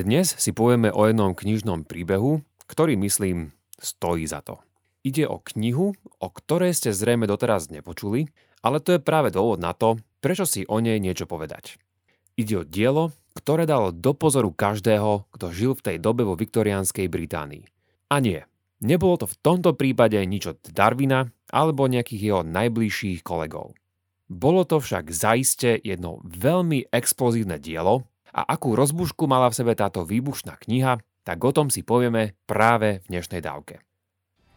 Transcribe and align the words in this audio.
Dnes 0.00 0.32
si 0.32 0.56
povieme 0.56 0.88
o 0.88 1.04
jednom 1.04 1.36
knižnom 1.36 1.84
príbehu, 1.84 2.40
ktorý 2.64 2.96
myslím 3.04 3.52
stojí 3.76 4.24
za 4.24 4.40
to. 4.40 4.56
Ide 5.04 5.28
o 5.28 5.44
knihu, 5.52 5.92
o 6.16 6.28
ktorej 6.32 6.72
ste 6.72 6.96
zrejme 6.96 7.28
doteraz 7.28 7.68
nepočuli, 7.68 8.32
ale 8.64 8.80
to 8.80 8.96
je 8.96 9.04
práve 9.04 9.28
dôvod 9.28 9.60
na 9.60 9.76
to, 9.76 10.00
prečo 10.24 10.48
si 10.48 10.64
o 10.64 10.80
nej 10.80 10.96
niečo 11.04 11.28
povedať. 11.28 11.76
Ide 12.40 12.54
o 12.56 12.64
dielo, 12.64 13.12
ktoré 13.36 13.68
dalo 13.68 13.92
do 13.92 14.16
pozoru 14.16 14.48
každého, 14.56 15.28
kto 15.36 15.46
žil 15.52 15.76
v 15.76 15.84
tej 15.84 15.96
dobe 16.00 16.24
vo 16.24 16.32
viktoriánskej 16.32 17.04
Británii. 17.12 17.68
A 18.08 18.24
nie, 18.24 18.40
nebolo 18.80 19.20
to 19.20 19.28
v 19.28 19.36
tomto 19.44 19.76
prípade 19.76 20.16
nič 20.24 20.48
od 20.48 20.64
Darwina 20.72 21.28
alebo 21.52 21.84
nejakých 21.84 22.22
jeho 22.24 22.40
najbližších 22.48 23.20
kolegov. 23.20 23.76
Bolo 24.32 24.64
to 24.64 24.80
však 24.80 25.12
zaiste 25.12 25.76
jedno 25.76 26.24
veľmi 26.24 26.88
explozívne 26.88 27.60
dielo 27.60 28.08
a 28.34 28.46
akú 28.46 28.78
rozbušku 28.78 29.26
mala 29.26 29.50
v 29.50 29.58
sebe 29.58 29.72
táto 29.74 30.06
výbušná 30.06 30.58
kniha, 30.62 30.98
tak 31.26 31.38
o 31.44 31.52
tom 31.52 31.68
si 31.68 31.84
povieme 31.84 32.38
práve 32.48 33.04
v 33.04 33.16
dnešnej 33.16 33.44
dávke. 33.44 33.84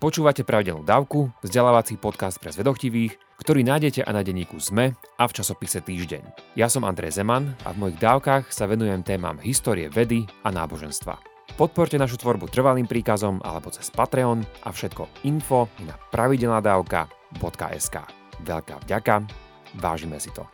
Počúvate 0.04 0.44
pravidelnú 0.44 0.84
dávku, 0.84 1.32
vzdelávací 1.48 1.96
podcast 1.96 2.36
pre 2.36 2.52
zvedochtivých, 2.52 3.16
ktorý 3.40 3.64
nájdete 3.64 4.04
aj 4.04 4.12
na 4.12 4.20
denníku 4.20 4.60
ZME 4.60 4.92
a 5.16 5.24
v 5.24 5.32
časopise 5.32 5.80
Týždeň. 5.80 6.56
Ja 6.60 6.68
som 6.68 6.84
Andrej 6.84 7.16
Zeman 7.16 7.56
a 7.64 7.72
v 7.72 7.88
mojich 7.88 8.04
dávkach 8.04 8.52
sa 8.52 8.68
venujem 8.68 9.00
témam 9.00 9.40
histórie 9.40 9.88
vedy 9.88 10.28
a 10.44 10.52
náboženstva. 10.52 11.16
Podporte 11.56 11.96
našu 11.96 12.20
tvorbu 12.20 12.52
trvalým 12.52 12.84
príkazom 12.84 13.40
alebo 13.48 13.72
cez 13.72 13.88
Patreon 13.96 14.44
a 14.68 14.76
všetko 14.76 15.24
info 15.24 15.72
na 15.88 15.96
pravidelnadavka.sk. 16.12 17.96
Veľká 18.44 18.76
vďaka, 18.84 19.24
vážime 19.80 20.20
si 20.20 20.36
to. 20.36 20.53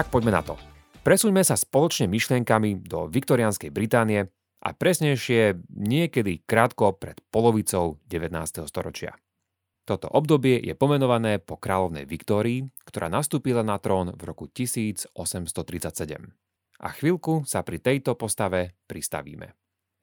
Tak 0.00 0.08
poďme 0.08 0.32
na 0.32 0.40
to. 0.40 0.56
Presuňme 1.04 1.44
sa 1.44 1.60
spoločne 1.60 2.08
myšlienkami 2.08 2.88
do 2.88 3.04
viktoriánskej 3.12 3.68
Británie 3.68 4.32
a 4.64 4.72
presnejšie 4.72 5.60
niekedy 5.76 6.40
krátko 6.48 6.96
pred 6.96 7.20
polovicou 7.28 8.00
19. 8.08 8.64
storočia. 8.64 9.12
Toto 9.84 10.08
obdobie 10.08 10.56
je 10.56 10.72
pomenované 10.72 11.36
po 11.36 11.60
kráľovnej 11.60 12.08
Viktórii, 12.08 12.64
ktorá 12.88 13.12
nastúpila 13.12 13.60
na 13.60 13.76
trón 13.76 14.16
v 14.16 14.22
roku 14.24 14.48
1837. 14.48 15.12
A 16.80 16.88
chvíľku 16.96 17.44
sa 17.44 17.60
pri 17.60 17.76
tejto 17.84 18.16
postave 18.16 18.80
pristavíme. 18.88 19.52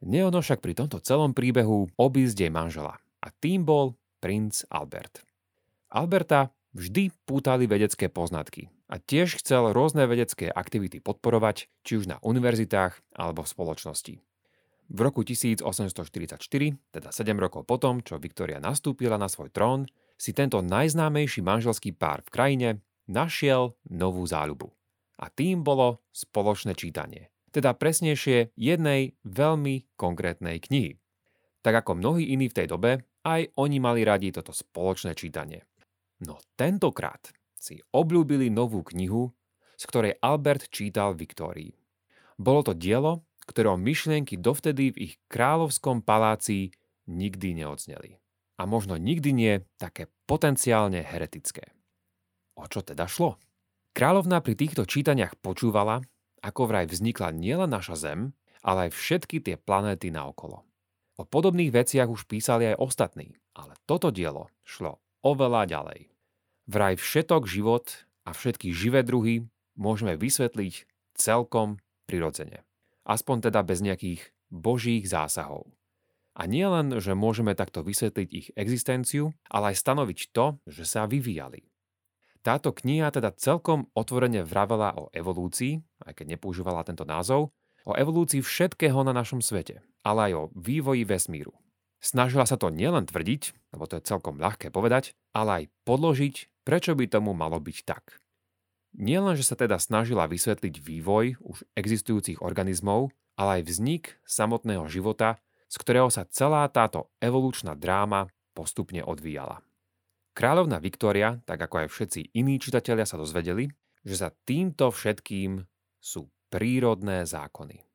Neono 0.06 0.46
však 0.46 0.62
pri 0.62 0.78
tomto 0.78 1.02
celom 1.02 1.34
príbehu 1.34 1.90
obísť 1.98 2.46
jej 2.46 2.54
manžela 2.54 3.02
a 3.02 3.34
tým 3.34 3.66
bol 3.66 3.98
princ 4.22 4.62
Albert. 4.70 5.26
Alberta 5.90 6.54
vždy 6.78 7.10
pútali 7.26 7.66
vedecké 7.66 8.14
poznatky 8.14 8.77
a 8.88 8.96
tiež 9.00 9.44
chcel 9.44 9.76
rôzne 9.76 10.08
vedecké 10.08 10.48
aktivity 10.48 11.04
podporovať, 11.04 11.68
či 11.84 12.00
už 12.00 12.08
na 12.08 12.18
univerzitách 12.24 13.00
alebo 13.16 13.44
v 13.44 13.52
spoločnosti. 13.52 14.14
V 14.88 15.00
roku 15.04 15.28
1844, 15.28 16.40
teda 16.96 17.10
7 17.12 17.36
rokov 17.36 17.68
potom, 17.68 18.00
čo 18.00 18.16
Viktória 18.16 18.64
nastúpila 18.64 19.20
na 19.20 19.28
svoj 19.28 19.52
trón, 19.52 19.84
si 20.16 20.32
tento 20.32 20.64
najznámejší 20.64 21.44
manželský 21.44 21.92
pár 21.92 22.24
v 22.24 22.32
krajine 22.32 22.70
našiel 23.12 23.76
novú 23.92 24.24
záľubu. 24.24 24.72
A 25.20 25.28
tým 25.28 25.68
bolo 25.68 26.00
spoločné 26.16 26.72
čítanie. 26.80 27.28
Teda 27.52 27.76
presnejšie 27.76 28.56
jednej 28.56 29.20
veľmi 29.28 30.00
konkrétnej 30.00 30.64
knihy. 30.64 30.96
Tak 31.66 31.84
ako 31.84 32.00
mnohí 32.00 32.32
iní 32.32 32.48
v 32.48 32.58
tej 32.64 32.68
dobe, 32.72 33.04
aj 33.28 33.52
oni 33.60 33.78
mali 33.84 34.08
radi 34.08 34.32
toto 34.32 34.56
spoločné 34.56 35.18
čítanie. 35.20 35.68
No 36.24 36.40
tentokrát 36.56 37.28
si 37.58 37.82
obľúbili 37.92 38.54
novú 38.54 38.86
knihu, 38.86 39.34
z 39.78 39.84
ktorej 39.90 40.14
Albert 40.22 40.70
čítal 40.70 41.18
Viktórii. 41.18 41.74
Bolo 42.38 42.62
to 42.62 42.74
dielo, 42.78 43.26
ktorého 43.50 43.80
myšlienky 43.80 44.38
dovtedy 44.38 44.94
v 44.94 44.98
ich 45.10 45.14
kráľovskom 45.32 46.06
paláci 46.06 46.74
nikdy 47.10 47.58
neodzneli. 47.64 48.22
A 48.58 48.66
možno 48.66 48.98
nikdy 48.98 49.34
nie 49.34 49.54
také 49.78 50.10
potenciálne 50.26 51.02
heretické. 51.02 51.74
O 52.58 52.66
čo 52.66 52.82
teda 52.82 53.06
šlo? 53.06 53.38
Kráľovná 53.94 54.42
pri 54.42 54.58
týchto 54.58 54.86
čítaniach 54.86 55.38
počúvala, 55.42 56.02
ako 56.42 56.70
vraj 56.70 56.86
vznikla 56.90 57.34
nielen 57.34 57.70
naša 57.70 57.98
Zem, 57.98 58.34
ale 58.62 58.90
aj 58.90 58.98
všetky 58.98 59.42
tie 59.42 59.56
planéty 59.58 60.10
naokolo. 60.10 60.66
O 61.18 61.26
podobných 61.26 61.74
veciach 61.74 62.10
už 62.10 62.30
písali 62.30 62.70
aj 62.74 62.78
ostatní, 62.78 63.34
ale 63.58 63.74
toto 63.90 64.14
dielo 64.14 64.54
šlo 64.62 65.02
oveľa 65.26 65.66
ďalej. 65.66 66.17
Vraj 66.68 67.00
všetok 67.00 67.48
život 67.48 68.04
a 68.28 68.36
všetky 68.36 68.76
živé 68.76 69.00
druhy 69.00 69.48
môžeme 69.80 70.20
vysvetliť 70.20 70.84
celkom 71.16 71.80
prirodzene. 72.04 72.68
Aspoň 73.08 73.48
teda 73.48 73.64
bez 73.64 73.80
nejakých 73.80 74.36
božích 74.52 75.08
zásahov. 75.08 75.72
A 76.36 76.44
nie 76.46 76.68
len, 76.68 77.00
že 77.00 77.18
môžeme 77.18 77.56
takto 77.56 77.82
vysvetliť 77.82 78.30
ich 78.30 78.48
existenciu, 78.54 79.32
ale 79.48 79.74
aj 79.74 79.80
stanoviť 79.80 80.20
to, 80.36 80.60
že 80.68 80.84
sa 80.84 81.08
vyvíjali. 81.08 81.66
Táto 82.44 82.76
kniha 82.76 83.16
teda 83.16 83.32
celkom 83.34 83.88
otvorene 83.96 84.44
vravela 84.44 84.94
o 85.00 85.08
evolúcii, 85.16 85.82
aj 86.04 86.14
keď 86.20 86.38
nepoužívala 86.38 86.84
tento 86.84 87.08
názov, 87.08 87.56
o 87.88 87.96
evolúcii 87.96 88.44
všetkého 88.44 89.02
na 89.08 89.16
našom 89.16 89.40
svete, 89.40 89.82
ale 90.04 90.32
aj 90.32 90.34
o 90.36 90.44
vývoji 90.52 91.08
vesmíru. 91.08 91.56
Snažila 91.98 92.46
sa 92.46 92.62
to 92.62 92.70
nielen 92.70 93.10
tvrdiť, 93.10 93.74
lebo 93.74 93.90
to 93.90 93.98
je 93.98 94.08
celkom 94.08 94.38
ľahké 94.38 94.70
povedať, 94.70 95.18
ale 95.34 95.66
aj 95.66 95.70
podložiť, 95.86 96.36
prečo 96.62 96.94
by 96.94 97.10
tomu 97.10 97.34
malo 97.34 97.58
byť 97.58 97.78
tak. 97.86 98.22
Nielen, 98.98 99.38
že 99.38 99.46
sa 99.46 99.58
teda 99.58 99.78
snažila 99.82 100.30
vysvetliť 100.30 100.76
vývoj 100.82 101.42
už 101.42 101.66
existujúcich 101.78 102.42
organizmov, 102.42 103.14
ale 103.38 103.62
aj 103.62 103.70
vznik 103.70 104.04
samotného 104.26 104.90
života, 104.90 105.38
z 105.70 105.76
ktorého 105.78 106.10
sa 106.10 106.26
celá 106.26 106.66
táto 106.70 107.14
evolučná 107.22 107.78
dráma 107.78 108.30
postupne 108.58 109.06
odvíjala. 109.06 109.62
Kráľovna 110.34 110.78
Viktória, 110.82 111.42
tak 111.46 111.62
ako 111.62 111.86
aj 111.86 111.88
všetci 111.94 112.38
iní 112.38 112.62
čitatelia 112.62 113.06
sa 113.10 113.18
dozvedeli, 113.18 113.70
že 114.06 114.16
za 114.22 114.30
týmto 114.46 114.94
všetkým 114.94 115.66
sú 115.98 116.30
prírodné 116.54 117.26
zákony. 117.26 117.87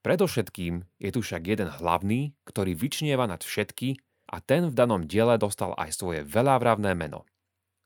Predovšetkým 0.00 0.86
je 0.96 1.10
tu 1.12 1.20
však 1.20 1.42
jeden 1.44 1.68
hlavný, 1.68 2.32
ktorý 2.48 2.72
vyčnieva 2.72 3.28
nad 3.28 3.44
všetky 3.44 4.00
a 4.32 4.40
ten 4.40 4.72
v 4.72 4.74
danom 4.74 5.04
diele 5.04 5.36
dostal 5.36 5.76
aj 5.76 5.92
svoje 5.92 6.24
veľávravné 6.24 6.96
meno. 6.96 7.28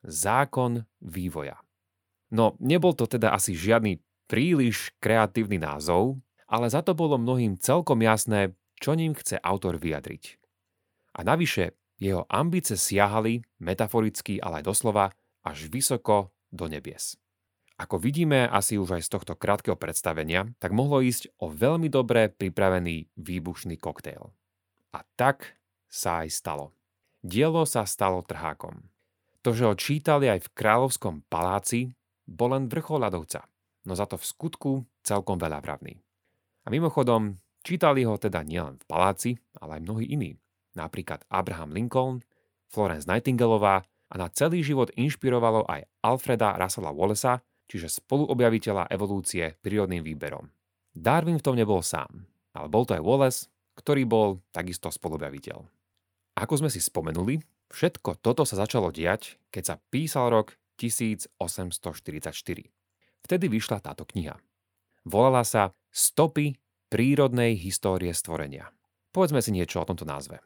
Zákon 0.07 0.87
vývoja. 1.03 1.59
No, 2.31 2.55
nebol 2.63 2.95
to 2.95 3.11
teda 3.11 3.35
asi 3.35 3.59
žiadny 3.59 3.99
príliš 4.31 4.95
kreatívny 5.03 5.59
názov, 5.59 6.23
ale 6.47 6.71
za 6.71 6.85
to 6.87 6.95
bolo 6.95 7.19
mnohým 7.19 7.59
celkom 7.59 7.99
jasné, 8.05 8.55
čo 8.79 8.95
ním 8.95 9.17
chce 9.17 9.41
autor 9.43 9.81
vyjadriť. 9.81 10.39
A 11.19 11.23
navyše, 11.23 11.75
jeho 11.99 12.27
ambice 12.27 12.75
siahali, 12.75 13.43
metaforicky, 13.63 14.43
ale 14.43 14.61
aj 14.61 14.65
doslova, 14.67 15.15
až 15.47 15.71
vysoko 15.71 16.35
do 16.51 16.67
nebies. 16.67 17.17
Ako 17.85 18.01
vidíme 18.01 18.49
asi 18.49 18.81
už 18.81 18.97
aj 18.97 19.03
z 19.05 19.13
tohto 19.13 19.37
krátkeho 19.37 19.77
predstavenia, 19.77 20.49
tak 20.57 20.73
mohlo 20.73 21.05
ísť 21.05 21.37
o 21.37 21.53
veľmi 21.53 21.93
dobre 21.93 22.33
pripravený 22.33 23.13
výbušný 23.13 23.77
koktejl. 23.77 24.33
A 24.97 25.05
tak 25.21 25.61
sa 25.85 26.25
aj 26.25 26.33
stalo. 26.33 26.73
Dielo 27.21 27.69
sa 27.69 27.85
stalo 27.85 28.25
trhákom. 28.25 28.89
To, 29.45 29.53
že 29.53 29.69
ho 29.69 29.77
čítali 29.77 30.33
aj 30.33 30.49
v 30.49 30.53
kráľovskom 30.57 31.29
paláci, 31.29 31.93
bol 32.25 32.57
len 32.57 32.73
vrchol 32.73 33.05
ľadovca, 33.05 33.45
no 33.85 33.93
za 33.93 34.09
to 34.09 34.17
v 34.17 34.25
skutku 34.25 34.73
celkom 35.05 35.37
veľa 35.37 35.61
vravný. 35.61 36.01
A 36.65 36.73
mimochodom, 36.73 37.37
čítali 37.61 38.09
ho 38.09 38.17
teda 38.17 38.41
nielen 38.49 38.81
v 38.81 38.89
paláci, 38.89 39.37
ale 39.61 39.77
aj 39.77 39.85
mnohí 39.85 40.09
iní. 40.09 40.41
Napríklad 40.73 41.21
Abraham 41.29 41.77
Lincoln, 41.77 42.25
Florence 42.73 43.05
Nightingaleová 43.05 43.85
a 44.09 44.15
na 44.17 44.33
celý 44.33 44.65
život 44.65 44.89
inšpirovalo 44.97 45.69
aj 45.69 45.85
Alfreda 46.01 46.57
Russella 46.57 46.89
Wallace'a, 46.89 47.45
čiže 47.69 48.03
spoluobjaviteľa 48.03 48.93
evolúcie 48.93 49.57
prírodným 49.61 50.05
výberom. 50.05 50.49
Darwin 50.95 51.41
v 51.41 51.45
tom 51.45 51.59
nebol 51.59 51.83
sám, 51.83 52.29
ale 52.55 52.67
bol 52.71 52.87
to 52.87 52.95
aj 52.95 53.03
Wallace, 53.03 53.41
ktorý 53.75 54.07
bol 54.07 54.29
takisto 54.55 54.89
spolubjaviteľ. 54.93 55.59
Ako 56.39 56.55
sme 56.63 56.71
si 56.71 56.79
spomenuli, 56.79 57.43
všetko 57.71 58.23
toto 58.23 58.47
sa 58.47 58.59
začalo 58.59 58.95
diať, 58.95 59.39
keď 59.51 59.63
sa 59.65 59.75
písal 59.91 60.31
rok 60.31 60.55
1844. 60.79 61.35
Vtedy 63.25 63.47
vyšla 63.49 63.79
táto 63.83 64.05
kniha. 64.07 64.37
Volala 65.07 65.43
sa 65.47 65.75
Stopy 65.95 66.59
prírodnej 66.91 67.55
histórie 67.59 68.11
stvorenia. 68.11 68.71
Povedzme 69.15 69.39
si 69.39 69.55
niečo 69.55 69.79
o 69.83 69.87
tomto 69.87 70.03
názve. 70.03 70.43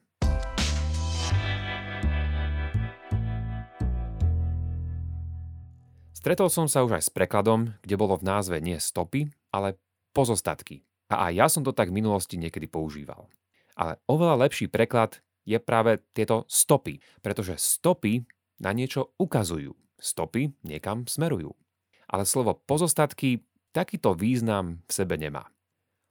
Stretol 6.18 6.50
som 6.50 6.66
sa 6.66 6.82
už 6.82 6.98
aj 6.98 7.04
s 7.06 7.14
prekladom, 7.14 7.78
kde 7.78 7.94
bolo 7.94 8.18
v 8.18 8.26
názve 8.26 8.58
nie 8.58 8.74
stopy, 8.82 9.30
ale 9.54 9.78
pozostatky, 10.10 10.82
A 11.14 11.30
aj 11.30 11.32
ja 11.38 11.46
som 11.46 11.62
to 11.62 11.70
tak 11.70 11.94
v 11.94 12.02
minulosti 12.02 12.34
niekedy 12.34 12.66
používal. 12.66 13.30
Ale 13.78 14.02
oveľa 14.10 14.50
lepší 14.50 14.66
preklad 14.66 15.22
je 15.46 15.62
práve 15.62 16.02
tieto 16.10 16.42
stopy, 16.50 16.98
pretože 17.22 17.54
stopy 17.54 18.26
na 18.58 18.74
niečo 18.74 19.14
ukazujú. 19.14 19.78
Stopy 19.94 20.58
niekam 20.66 21.06
smerujú. 21.06 21.54
Ale 22.10 22.26
slovo 22.26 22.58
pozostatky 22.66 23.46
takýto 23.70 24.18
význam 24.18 24.82
v 24.84 24.90
sebe 24.90 25.14
nemá. 25.14 25.46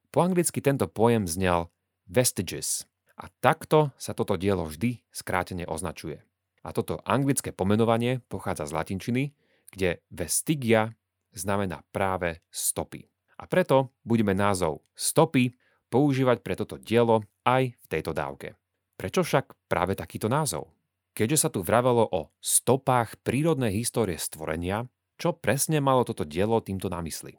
Po 0.07 0.23
anglicky 0.23 0.63
tento 0.63 0.87
pojem 0.87 1.27
znel 1.27 1.67
vestiges 2.07 2.87
a 3.19 3.27
takto 3.43 3.91
sa 3.99 4.15
toto 4.15 4.39
dielo 4.39 4.63
vždy 4.63 5.03
skrátene 5.11 5.67
označuje. 5.67 6.23
A 6.63 6.71
toto 6.71 7.03
anglické 7.03 7.51
pomenovanie 7.51 8.23
pochádza 8.31 8.71
z 8.71 8.73
latinčiny, 8.73 9.23
kde 9.71 10.03
vestigia 10.09 10.93
znamená 11.35 11.83
práve 11.93 12.41
stopy. 12.49 13.05
A 13.37 13.45
preto 13.45 13.93
budeme 14.01 14.33
názov 14.33 14.81
stopy 14.97 15.53
používať 15.87 16.41
pre 16.41 16.57
toto 16.57 16.75
dielo 16.81 17.23
aj 17.45 17.77
v 17.77 17.85
tejto 17.87 18.11
dávke. 18.11 18.57
Prečo 18.97 19.21
však 19.21 19.69
práve 19.69 19.93
takýto 19.93 20.25
názov? 20.25 20.73
Keďže 21.13 21.37
sa 21.37 21.49
tu 21.53 21.61
vravelo 21.61 22.05
o 22.09 22.33
stopách 22.41 23.17
prírodnej 23.21 23.73
histórie 23.73 24.17
stvorenia, 24.17 24.89
čo 25.17 25.33
presne 25.33 25.81
malo 25.81 26.05
toto 26.05 26.25
dielo 26.25 26.61
týmto 26.61 26.89
na 26.89 27.01
mysli? 27.01 27.37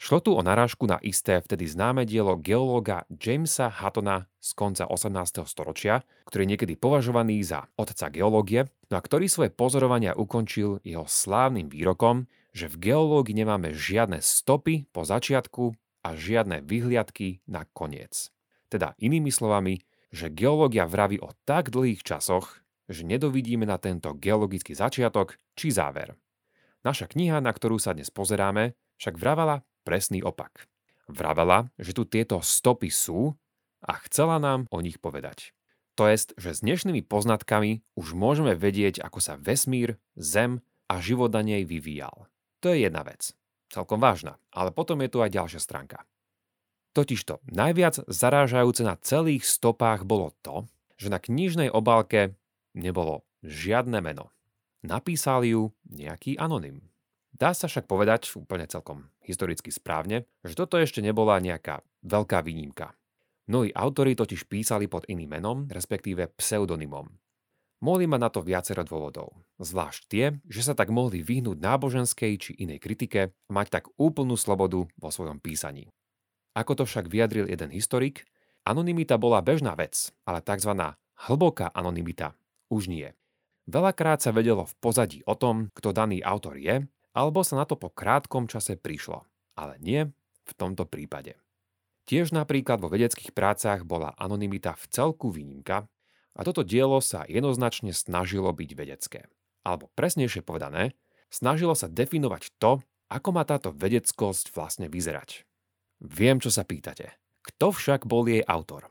Šlo 0.00 0.16
tu 0.16 0.32
o 0.32 0.40
narážku 0.40 0.88
na 0.88 0.96
isté 1.04 1.44
vtedy 1.44 1.68
známe 1.68 2.08
dielo 2.08 2.32
geológa 2.40 3.04
Jamesa 3.12 3.68
Hattona 3.68 4.32
z 4.40 4.56
konca 4.56 4.88
18. 4.88 5.44
storočia, 5.44 6.08
ktorý 6.24 6.48
je 6.48 6.50
niekedy 6.56 6.72
považovaný 6.80 7.44
za 7.44 7.68
otca 7.76 8.08
geológie, 8.08 8.64
no 8.88 8.96
a 8.96 9.04
ktorý 9.04 9.28
svoje 9.28 9.52
pozorovania 9.52 10.16
ukončil 10.16 10.80
jeho 10.88 11.04
slávnym 11.04 11.68
výrokom, 11.68 12.24
že 12.56 12.72
v 12.72 12.80
geológii 12.80 13.44
nemáme 13.44 13.76
žiadne 13.76 14.24
stopy 14.24 14.88
po 14.88 15.04
začiatku 15.04 15.76
a 16.00 16.16
žiadne 16.16 16.64
vyhliadky 16.64 17.44
na 17.44 17.68
koniec. 17.68 18.32
Teda 18.72 18.96
inými 18.96 19.28
slovami, 19.28 19.84
že 20.08 20.32
geológia 20.32 20.88
vraví 20.88 21.20
o 21.20 21.36
tak 21.44 21.68
dlhých 21.68 22.00
časoch, 22.00 22.64
že 22.88 23.04
nedovidíme 23.04 23.68
na 23.68 23.76
tento 23.76 24.16
geologický 24.16 24.72
začiatok 24.72 25.36
či 25.60 25.68
záver. 25.68 26.16
Naša 26.88 27.04
kniha, 27.04 27.44
na 27.44 27.52
ktorú 27.52 27.76
sa 27.76 27.92
dnes 27.92 28.08
pozeráme, 28.08 28.72
však 28.96 29.20
vravala 29.20 29.60
presný 29.90 30.22
opak. 30.22 30.70
Vravela, 31.10 31.66
že 31.74 31.90
tu 31.90 32.06
tieto 32.06 32.38
stopy 32.38 32.94
sú 32.94 33.34
a 33.82 33.98
chcela 34.06 34.38
nám 34.38 34.70
o 34.70 34.78
nich 34.78 35.02
povedať. 35.02 35.50
To 35.98 36.06
jest, 36.06 36.30
že 36.38 36.54
s 36.54 36.62
dnešnými 36.62 37.02
poznatkami 37.02 37.82
už 37.98 38.14
môžeme 38.14 38.54
vedieť, 38.54 39.02
ako 39.02 39.18
sa 39.18 39.34
vesmír, 39.34 39.98
Zem 40.14 40.62
a 40.86 41.02
život 41.02 41.34
na 41.34 41.42
nej 41.42 41.66
vyvíjal. 41.66 42.30
To 42.62 42.70
je 42.70 42.86
jedna 42.86 43.02
vec. 43.02 43.34
Celkom 43.66 43.98
vážna, 43.98 44.38
ale 44.54 44.70
potom 44.70 45.02
je 45.02 45.10
tu 45.10 45.18
aj 45.18 45.34
ďalšia 45.34 45.58
stránka. 45.58 46.06
Totižto 46.94 47.42
najviac 47.50 48.06
zarážajúce 48.06 48.86
na 48.86 48.94
celých 49.02 49.42
stopách 49.42 50.06
bolo 50.06 50.30
to, 50.46 50.70
že 51.02 51.10
na 51.10 51.18
knižnej 51.18 51.66
obálke 51.66 52.38
nebolo 52.78 53.26
žiadne 53.42 53.98
meno. 53.98 54.30
Napísal 54.86 55.42
ju 55.50 55.74
nejaký 55.90 56.38
anonym. 56.38 56.86
Dá 57.30 57.54
sa 57.54 57.70
však 57.70 57.86
povedať 57.86 58.28
úplne 58.36 58.66
celkom 58.66 59.08
historicky 59.22 59.70
správne, 59.70 60.26
že 60.42 60.58
toto 60.58 60.76
ešte 60.76 61.00
nebola 61.00 61.38
nejaká 61.38 61.80
veľká 62.02 62.42
výnimka. 62.42 62.92
Mnohí 63.50 63.74
autori 63.74 64.14
totiž 64.14 64.46
písali 64.46 64.86
pod 64.86 65.06
iným 65.10 65.40
menom, 65.40 65.58
respektíve 65.66 66.30
pseudonymom. 66.38 67.10
Mohli 67.80 68.04
mať 68.12 68.20
na 68.20 68.28
to 68.28 68.44
viacero 68.44 68.84
dôvodov. 68.84 69.32
Zvlášť 69.56 70.00
tie, 70.06 70.36
že 70.46 70.60
sa 70.60 70.76
tak 70.76 70.92
mohli 70.92 71.24
vyhnúť 71.24 71.56
náboženskej 71.58 72.32
či 72.36 72.50
inej 72.60 72.78
kritike 72.78 73.32
a 73.32 73.50
mať 73.50 73.80
tak 73.80 73.84
úplnú 73.96 74.36
slobodu 74.36 74.84
vo 74.84 75.08
svojom 75.08 75.40
písaní. 75.40 75.88
Ako 76.52 76.76
to 76.76 76.84
však 76.84 77.08
vyjadril 77.08 77.48
jeden 77.48 77.72
historik, 77.72 78.28
anonymita 78.68 79.16
bola 79.16 79.40
bežná 79.40 79.72
vec, 79.80 80.12
ale 80.28 80.44
tzv. 80.44 80.76
hlboká 81.26 81.72
anonymita 81.72 82.36
už 82.68 82.92
nie. 82.92 83.08
Veľakrát 83.64 84.20
sa 84.20 84.30
vedelo 84.30 84.68
v 84.68 84.74
pozadí 84.76 85.24
o 85.24 85.32
tom, 85.32 85.72
kto 85.72 85.96
daný 85.96 86.20
autor 86.20 86.60
je 86.60 86.84
alebo 87.14 87.42
sa 87.42 87.58
na 87.58 87.64
to 87.66 87.74
po 87.74 87.90
krátkom 87.90 88.46
čase 88.46 88.78
prišlo, 88.78 89.26
ale 89.58 89.76
nie 89.82 90.08
v 90.46 90.52
tomto 90.54 90.86
prípade. 90.86 91.38
Tiež 92.10 92.34
napríklad 92.34 92.82
vo 92.82 92.90
vedeckých 92.90 93.30
prácach 93.30 93.86
bola 93.86 94.16
anonymita 94.18 94.74
v 94.74 94.84
celku 94.90 95.30
výnimka 95.30 95.86
a 96.34 96.40
toto 96.42 96.66
dielo 96.66 96.98
sa 96.98 97.22
jednoznačne 97.28 97.94
snažilo 97.94 98.50
byť 98.50 98.70
vedecké. 98.74 99.20
Alebo 99.62 99.92
presnejšie 99.94 100.42
povedané, 100.42 100.96
snažilo 101.30 101.76
sa 101.76 101.86
definovať 101.86 102.56
to, 102.58 102.82
ako 103.10 103.28
má 103.34 103.46
táto 103.46 103.70
vedeckosť 103.74 104.54
vlastne 104.54 104.86
vyzerať. 104.90 105.46
Viem, 106.00 106.40
čo 106.40 106.48
sa 106.48 106.64
pýtate. 106.64 107.14
Kto 107.44 107.74
však 107.74 108.08
bol 108.08 108.24
jej 108.24 108.40
autor? 108.46 108.88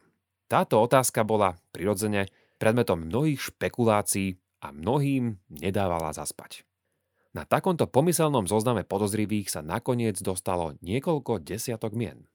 Táto 0.50 0.82
otázka 0.82 1.26
bola, 1.26 1.58
prirodzene, 1.74 2.30
predmetom 2.62 3.08
mnohých 3.08 3.54
špekulácií 3.54 4.38
a 4.62 4.76
mnohým 4.76 5.40
nedávala 5.50 6.12
zaspať. 6.12 6.69
Na 7.30 7.46
takomto 7.46 7.86
pomyselnom 7.86 8.50
zozname 8.50 8.82
podozrivých 8.82 9.54
sa 9.54 9.62
nakoniec 9.62 10.18
dostalo 10.18 10.74
niekoľko 10.82 11.46
desiatok 11.46 11.94
mien. 11.94 12.26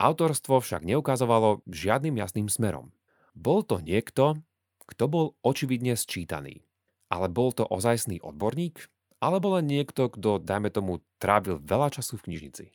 Autorstvo 0.00 0.64
však 0.64 0.88
neukazovalo 0.88 1.60
žiadnym 1.68 2.16
jasným 2.16 2.48
smerom. 2.48 2.96
Bol 3.36 3.60
to 3.60 3.84
niekto, 3.84 4.40
kto 4.88 5.04
bol 5.04 5.26
očividne 5.44 5.92
sčítaný. 6.00 6.64
Ale 7.12 7.28
bol 7.28 7.52
to 7.52 7.68
ozajstný 7.68 8.24
odborník? 8.24 8.88
Alebo 9.20 9.58
len 9.58 9.68
niekto, 9.68 10.08
kto, 10.08 10.40
dajme 10.40 10.72
tomu, 10.72 11.04
trávil 11.18 11.60
veľa 11.60 11.92
času 12.00 12.16
v 12.16 12.30
knižnici? 12.30 12.66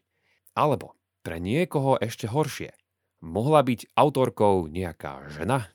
Alebo, 0.53 0.93
pre 1.25 1.39
niekoho 1.39 1.97
ešte 1.97 2.29
horšie, 2.29 2.75
mohla 3.23 3.63
byť 3.63 3.95
autorkou 3.97 4.67
nejaká 4.67 5.31
žena? 5.31 5.71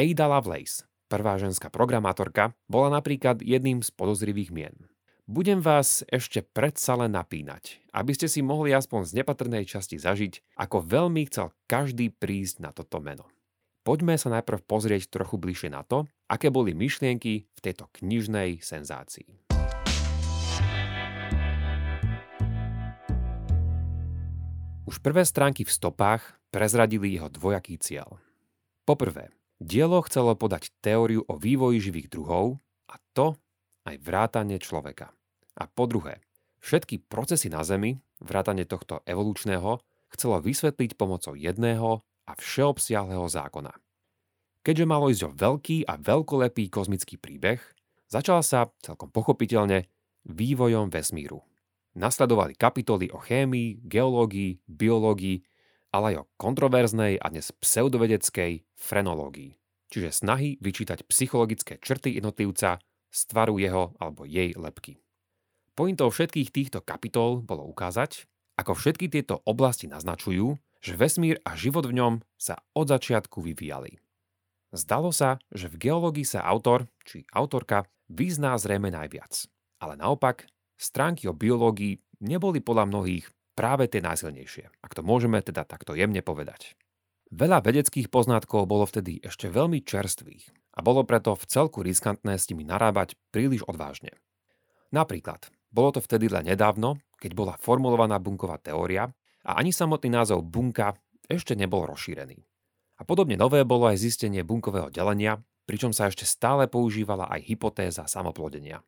Ada 0.00 0.26
Lovelace, 0.26 0.88
prvá 1.12 1.36
ženská 1.36 1.68
programátorka, 1.68 2.56
bola 2.66 2.88
napríklad 2.88 3.44
jedným 3.44 3.84
z 3.84 3.92
podozrivých 3.92 4.50
mien. 4.50 4.91
Budem 5.30 5.62
vás 5.62 6.02
ešte 6.10 6.42
predsa 6.42 6.98
len 6.98 7.14
napínať, 7.14 7.78
aby 7.94 8.10
ste 8.10 8.26
si 8.26 8.42
mohli 8.42 8.74
aspoň 8.74 9.06
z 9.06 9.22
nepatrnej 9.22 9.62
časti 9.70 9.94
zažiť, 9.94 10.58
ako 10.58 10.82
veľmi 10.82 11.22
chcel 11.30 11.54
každý 11.70 12.10
prísť 12.10 12.58
na 12.58 12.74
toto 12.74 12.98
meno. 12.98 13.30
Poďme 13.86 14.18
sa 14.18 14.34
najprv 14.34 14.66
pozrieť 14.66 15.14
trochu 15.14 15.38
bližšie 15.38 15.70
na 15.70 15.86
to, 15.86 16.10
aké 16.26 16.50
boli 16.50 16.74
myšlienky 16.74 17.46
v 17.46 17.60
tejto 17.62 17.86
knižnej 18.02 18.66
senzácii. 18.66 19.46
Už 24.90 24.98
prvé 24.98 25.22
stránky 25.22 25.62
v 25.62 25.70
stopách 25.70 26.34
prezradili 26.50 27.14
jeho 27.14 27.30
dvojaký 27.30 27.78
cieľ. 27.78 28.18
Poprvé, 28.82 29.30
dielo 29.62 30.02
chcelo 30.02 30.34
podať 30.34 30.74
teóriu 30.82 31.22
o 31.30 31.38
vývoji 31.38 31.78
živých 31.78 32.10
druhov 32.10 32.58
a 32.90 32.98
to 33.14 33.38
aj 33.82 33.98
vrátanie 33.98 34.62
človeka. 34.62 35.10
A 35.58 35.68
po 35.68 35.84
druhé, 35.84 36.24
všetky 36.64 37.04
procesy 37.10 37.52
na 37.52 37.66
Zemi, 37.66 38.00
vrátanie 38.22 38.64
tohto 38.64 39.04
evolučného, 39.04 39.82
chcelo 40.12 40.40
vysvetliť 40.40 40.96
pomocou 40.96 41.36
jedného 41.36 42.04
a 42.28 42.32
všeobsiahleho 42.38 43.26
zákona. 43.26 43.72
Keďže 44.62 44.86
malo 44.86 45.10
ísť 45.10 45.22
o 45.26 45.34
veľký 45.34 45.90
a 45.90 45.98
veľkolepý 45.98 46.70
kozmický 46.70 47.18
príbeh, 47.18 47.58
začal 48.06 48.46
sa, 48.46 48.70
celkom 48.78 49.10
pochopiteľne, 49.10 49.90
vývojom 50.22 50.86
vesmíru. 50.86 51.42
Nasledovali 51.98 52.54
kapitoly 52.54 53.10
o 53.10 53.18
chémii, 53.18 53.82
geológii, 53.84 54.62
biológii, 54.64 55.42
ale 55.92 56.14
aj 56.14 56.24
o 56.24 56.28
kontroverznej 56.38 57.20
a 57.20 57.26
dnes 57.28 57.52
pseudovedeckej 57.52 58.64
frenológii, 58.72 59.58
čiže 59.90 60.24
snahy 60.24 60.56
vyčítať 60.62 61.04
psychologické 61.10 61.76
črty 61.82 62.16
jednotlivca 62.16 62.80
z 63.12 63.20
tvaru 63.28 63.60
jeho 63.60 63.92
alebo 64.00 64.24
jej 64.24 64.56
lepky. 64.56 65.01
Pointou 65.72 66.12
všetkých 66.12 66.52
týchto 66.52 66.84
kapitol 66.84 67.40
bolo 67.40 67.64
ukázať, 67.64 68.28
ako 68.60 68.76
všetky 68.76 69.08
tieto 69.08 69.40
oblasti 69.48 69.88
naznačujú, 69.88 70.60
že 70.84 70.98
vesmír 70.98 71.40
a 71.48 71.56
život 71.56 71.88
v 71.88 71.96
ňom 71.96 72.14
sa 72.36 72.60
od 72.76 72.92
začiatku 72.92 73.40
vyvíjali. 73.40 73.96
Zdalo 74.72 75.12
sa, 75.12 75.40
že 75.48 75.72
v 75.72 75.88
geológii 75.88 76.28
sa 76.28 76.44
autor 76.44 76.88
či 77.08 77.24
autorka 77.32 77.88
vyzná 78.12 78.56
zrejme 78.60 78.92
najviac. 78.92 79.48
Ale 79.80 79.96
naopak, 79.96 80.44
stránky 80.76 81.24
o 81.28 81.36
biológii 81.36 82.00
neboli 82.20 82.60
podľa 82.60 82.88
mnohých 82.92 83.28
práve 83.56 83.88
tie 83.88 84.04
najsilnejšie, 84.04 84.68
ak 84.80 84.92
to 84.92 85.00
môžeme 85.04 85.40
teda 85.40 85.64
takto 85.64 85.96
jemne 85.96 86.20
povedať. 86.20 86.76
Veľa 87.32 87.64
vedeckých 87.64 88.12
poznatkov 88.12 88.68
bolo 88.68 88.84
vtedy 88.84 89.24
ešte 89.24 89.48
veľmi 89.48 89.80
čerstvých 89.80 90.76
a 90.76 90.84
bolo 90.84 91.04
preto 91.08 91.32
v 91.32 91.48
celku 91.48 91.80
riskantné 91.80 92.36
s 92.36 92.48
nimi 92.52 92.64
narábať 92.64 93.16
príliš 93.32 93.64
odvážne. 93.64 94.12
Napríklad, 94.92 95.48
bolo 95.72 95.96
to 95.96 96.04
vtedy 96.04 96.28
len 96.28 96.44
nedávno, 96.44 97.00
keď 97.16 97.32
bola 97.32 97.54
formulovaná 97.56 98.20
bunková 98.20 98.60
teória 98.60 99.08
a 99.42 99.56
ani 99.56 99.72
samotný 99.72 100.12
názov 100.12 100.44
bunka 100.44 100.92
ešte 101.26 101.56
nebol 101.56 101.88
rozšírený. 101.88 102.44
A 103.00 103.08
podobne 103.08 103.40
nové 103.40 103.64
bolo 103.64 103.88
aj 103.88 104.04
zistenie 104.04 104.44
bunkového 104.44 104.92
delenia, 104.92 105.40
pričom 105.64 105.96
sa 105.96 106.12
ešte 106.12 106.28
stále 106.28 106.68
používala 106.68 107.26
aj 107.32 107.40
hypotéza 107.48 108.04
samoplodenia. 108.04 108.84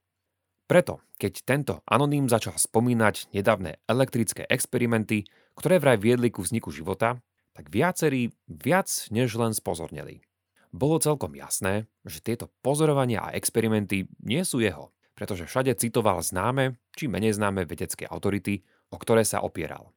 Preto, 0.65 1.01
keď 1.21 1.33
tento 1.45 1.75
anonym 1.85 2.29
začal 2.29 2.57
spomínať 2.57 3.33
nedávne 3.33 3.81
elektrické 3.85 4.49
experimenty, 4.49 5.29
ktoré 5.57 5.77
vraj 5.77 6.01
viedli 6.01 6.33
ku 6.33 6.41
vzniku 6.41 6.73
života, 6.73 7.21
tak 7.53 7.69
viacerí 7.71 8.33
viac 8.49 8.89
než 9.13 9.37
len 9.37 9.53
spozorneli. 9.53 10.25
Bolo 10.75 10.99
celkom 10.99 11.39
jasné, 11.39 11.87
že 12.03 12.19
tieto 12.19 12.51
pozorovania 12.65 13.23
a 13.23 13.35
experimenty 13.39 14.11
nie 14.19 14.43
sú 14.43 14.59
jeho, 14.59 14.91
pretože 15.15 15.47
všade 15.47 15.75
citoval 15.79 16.21
známe 16.21 16.79
či 16.95 17.07
menej 17.07 17.39
známe 17.39 17.65
vedecké 17.65 18.07
autority, 18.07 18.63
o 18.91 18.97
ktoré 18.99 19.23
sa 19.23 19.43
opieral. 19.43 19.95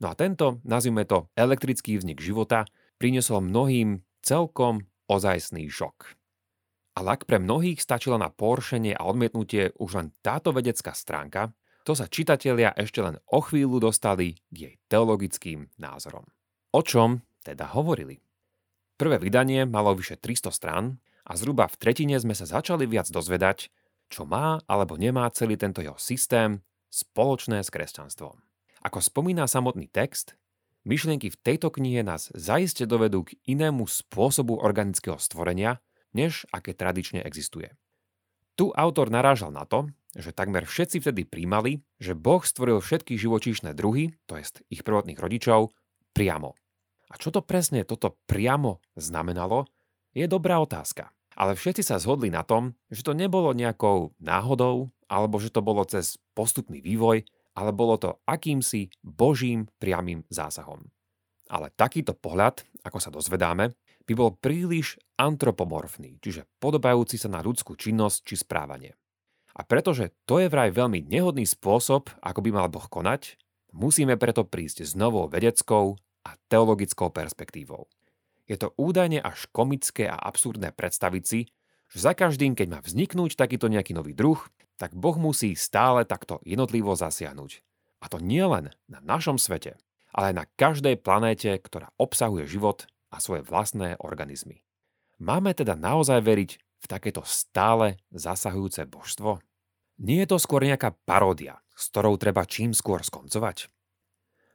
No 0.00 0.10
a 0.10 0.14
tento, 0.16 0.64
nazvime 0.64 1.04
to 1.04 1.28
elektrický 1.36 2.00
vznik 2.00 2.24
života, 2.24 2.64
priniesol 2.96 3.44
mnohým 3.44 4.00
celkom 4.24 4.88
ozajstný 5.10 5.68
šok. 5.68 6.16
Ale 6.96 7.16
ak 7.16 7.28
pre 7.28 7.38
mnohých 7.38 7.78
stačila 7.78 8.16
na 8.16 8.32
poršenie 8.32 8.96
a 8.96 9.06
odmietnutie 9.06 9.76
už 9.78 9.90
len 10.00 10.08
táto 10.24 10.50
vedecká 10.50 10.96
stránka, 10.96 11.52
to 11.84 11.96
sa 11.96 12.10
čitatelia 12.10 12.76
ešte 12.76 13.00
len 13.00 13.16
o 13.32 13.40
chvíľu 13.40 13.80
dostali 13.80 14.36
k 14.52 14.56
jej 14.56 14.74
teologickým 14.88 15.72
názorom. 15.80 16.28
O 16.76 16.80
čom 16.84 17.24
teda 17.40 17.72
hovorili? 17.72 18.20
Prvé 19.00 19.16
vydanie 19.16 19.64
malo 19.64 19.96
vyše 19.96 20.20
300 20.20 20.52
strán 20.52 20.84
a 21.24 21.32
zhruba 21.40 21.72
v 21.72 21.78
tretine 21.80 22.20
sme 22.20 22.36
sa 22.36 22.44
začali 22.44 22.84
viac 22.84 23.08
dozvedať, 23.08 23.72
čo 24.10 24.26
má 24.26 24.58
alebo 24.66 24.98
nemá 24.98 25.30
celý 25.30 25.54
tento 25.54 25.80
jeho 25.80 25.96
systém 25.96 26.60
spoločné 26.90 27.62
s 27.62 27.70
kresťanstvom. 27.70 28.34
Ako 28.82 28.98
spomína 28.98 29.46
samotný 29.46 29.86
text, 29.86 30.34
myšlienky 30.82 31.30
v 31.30 31.40
tejto 31.40 31.70
knihe 31.70 32.02
nás 32.02 32.34
zaiste 32.34 32.84
dovedú 32.84 33.30
k 33.30 33.38
inému 33.46 33.86
spôsobu 33.86 34.58
organického 34.58 35.16
stvorenia, 35.16 35.78
než 36.10 36.44
aké 36.50 36.74
tradične 36.74 37.22
existuje. 37.22 37.70
Tu 38.58 38.74
autor 38.74 39.08
narážal 39.08 39.54
na 39.54 39.62
to, 39.64 39.88
že 40.10 40.34
takmer 40.34 40.66
všetci 40.66 40.98
vtedy 40.98 41.22
príjmali, 41.22 41.86
že 42.02 42.18
Boh 42.18 42.42
stvoril 42.42 42.82
všetky 42.82 43.14
živočíšne 43.14 43.78
druhy, 43.78 44.18
to 44.26 44.34
jest 44.42 44.66
ich 44.66 44.82
prvotných 44.82 45.22
rodičov, 45.22 45.70
priamo. 46.10 46.58
A 47.10 47.14
čo 47.14 47.30
to 47.30 47.46
presne 47.46 47.86
toto 47.86 48.18
priamo 48.26 48.82
znamenalo, 48.98 49.70
je 50.10 50.26
dobrá 50.26 50.58
otázka. 50.58 51.14
Ale 51.40 51.56
všetci 51.56 51.80
sa 51.80 51.96
zhodli 51.96 52.28
na 52.28 52.44
tom, 52.44 52.76
že 52.92 53.00
to 53.00 53.16
nebolo 53.16 53.56
nejakou 53.56 54.12
náhodou, 54.20 54.92
alebo 55.08 55.40
že 55.40 55.48
to 55.48 55.64
bolo 55.64 55.80
cez 55.88 56.20
postupný 56.36 56.84
vývoj, 56.84 57.24
ale 57.56 57.72
bolo 57.72 57.96
to 57.96 58.20
akýmsi 58.28 58.92
božím 59.00 59.64
priamým 59.80 60.28
zásahom. 60.28 60.84
Ale 61.48 61.72
takýto 61.72 62.12
pohľad, 62.12 62.60
ako 62.84 62.98
sa 63.00 63.08
dozvedáme, 63.08 63.72
by 64.04 64.12
bol 64.12 64.36
príliš 64.36 65.00
antropomorfný, 65.16 66.20
čiže 66.20 66.44
podobajúci 66.60 67.16
sa 67.16 67.32
na 67.32 67.40
ľudskú 67.40 67.72
činnosť 67.72 68.18
či 68.20 68.34
správanie. 68.36 68.92
A 69.56 69.64
pretože 69.64 70.12
to 70.28 70.44
je 70.44 70.52
vraj 70.52 70.70
veľmi 70.70 71.08
nehodný 71.08 71.48
spôsob, 71.48 72.12
ako 72.20 72.40
by 72.44 72.50
mal 72.52 72.68
Boh 72.68 72.84
konať, 72.84 73.40
musíme 73.72 74.20
preto 74.20 74.44
prísť 74.44 74.84
s 74.84 74.92
novou 74.92 75.24
vedeckou 75.26 75.96
a 76.20 76.30
teologickou 76.52 77.08
perspektívou. 77.10 77.88
Je 78.50 78.58
to 78.58 78.74
údajne 78.74 79.22
až 79.22 79.46
komické 79.54 80.10
a 80.10 80.18
absurdné 80.18 80.74
predstaviť 80.74 81.22
si, 81.22 81.46
že 81.86 81.98
za 82.02 82.18
každým, 82.18 82.58
keď 82.58 82.66
má 82.66 82.78
vzniknúť 82.82 83.38
takýto 83.38 83.70
nejaký 83.70 83.94
nový 83.94 84.10
druh, 84.10 84.42
tak 84.74 84.98
Boh 84.98 85.14
musí 85.14 85.54
stále 85.54 86.02
takto 86.02 86.42
jednotlivo 86.42 86.98
zasiahnuť. 86.98 87.62
A 88.02 88.10
to 88.10 88.18
nie 88.18 88.42
len 88.42 88.74
na 88.90 88.98
našom 88.98 89.38
svete, 89.38 89.78
ale 90.10 90.32
aj 90.32 90.34
na 90.34 90.46
každej 90.58 90.98
planéte, 90.98 91.54
ktorá 91.62 91.94
obsahuje 91.94 92.50
život 92.50 92.90
a 93.14 93.22
svoje 93.22 93.46
vlastné 93.46 94.02
organizmy. 94.02 94.66
Máme 95.22 95.54
teda 95.54 95.78
naozaj 95.78 96.18
veriť 96.18 96.50
v 96.58 96.86
takéto 96.90 97.22
stále 97.22 98.02
zasahujúce 98.10 98.82
božstvo? 98.90 99.38
Nie 100.00 100.24
je 100.24 100.34
to 100.34 100.42
skôr 100.42 100.64
nejaká 100.64 100.96
paródia, 101.06 101.60
s 101.76 101.92
ktorou 101.92 102.16
treba 102.16 102.48
čím 102.48 102.74
skôr 102.74 103.04
skoncovať? 103.04 103.68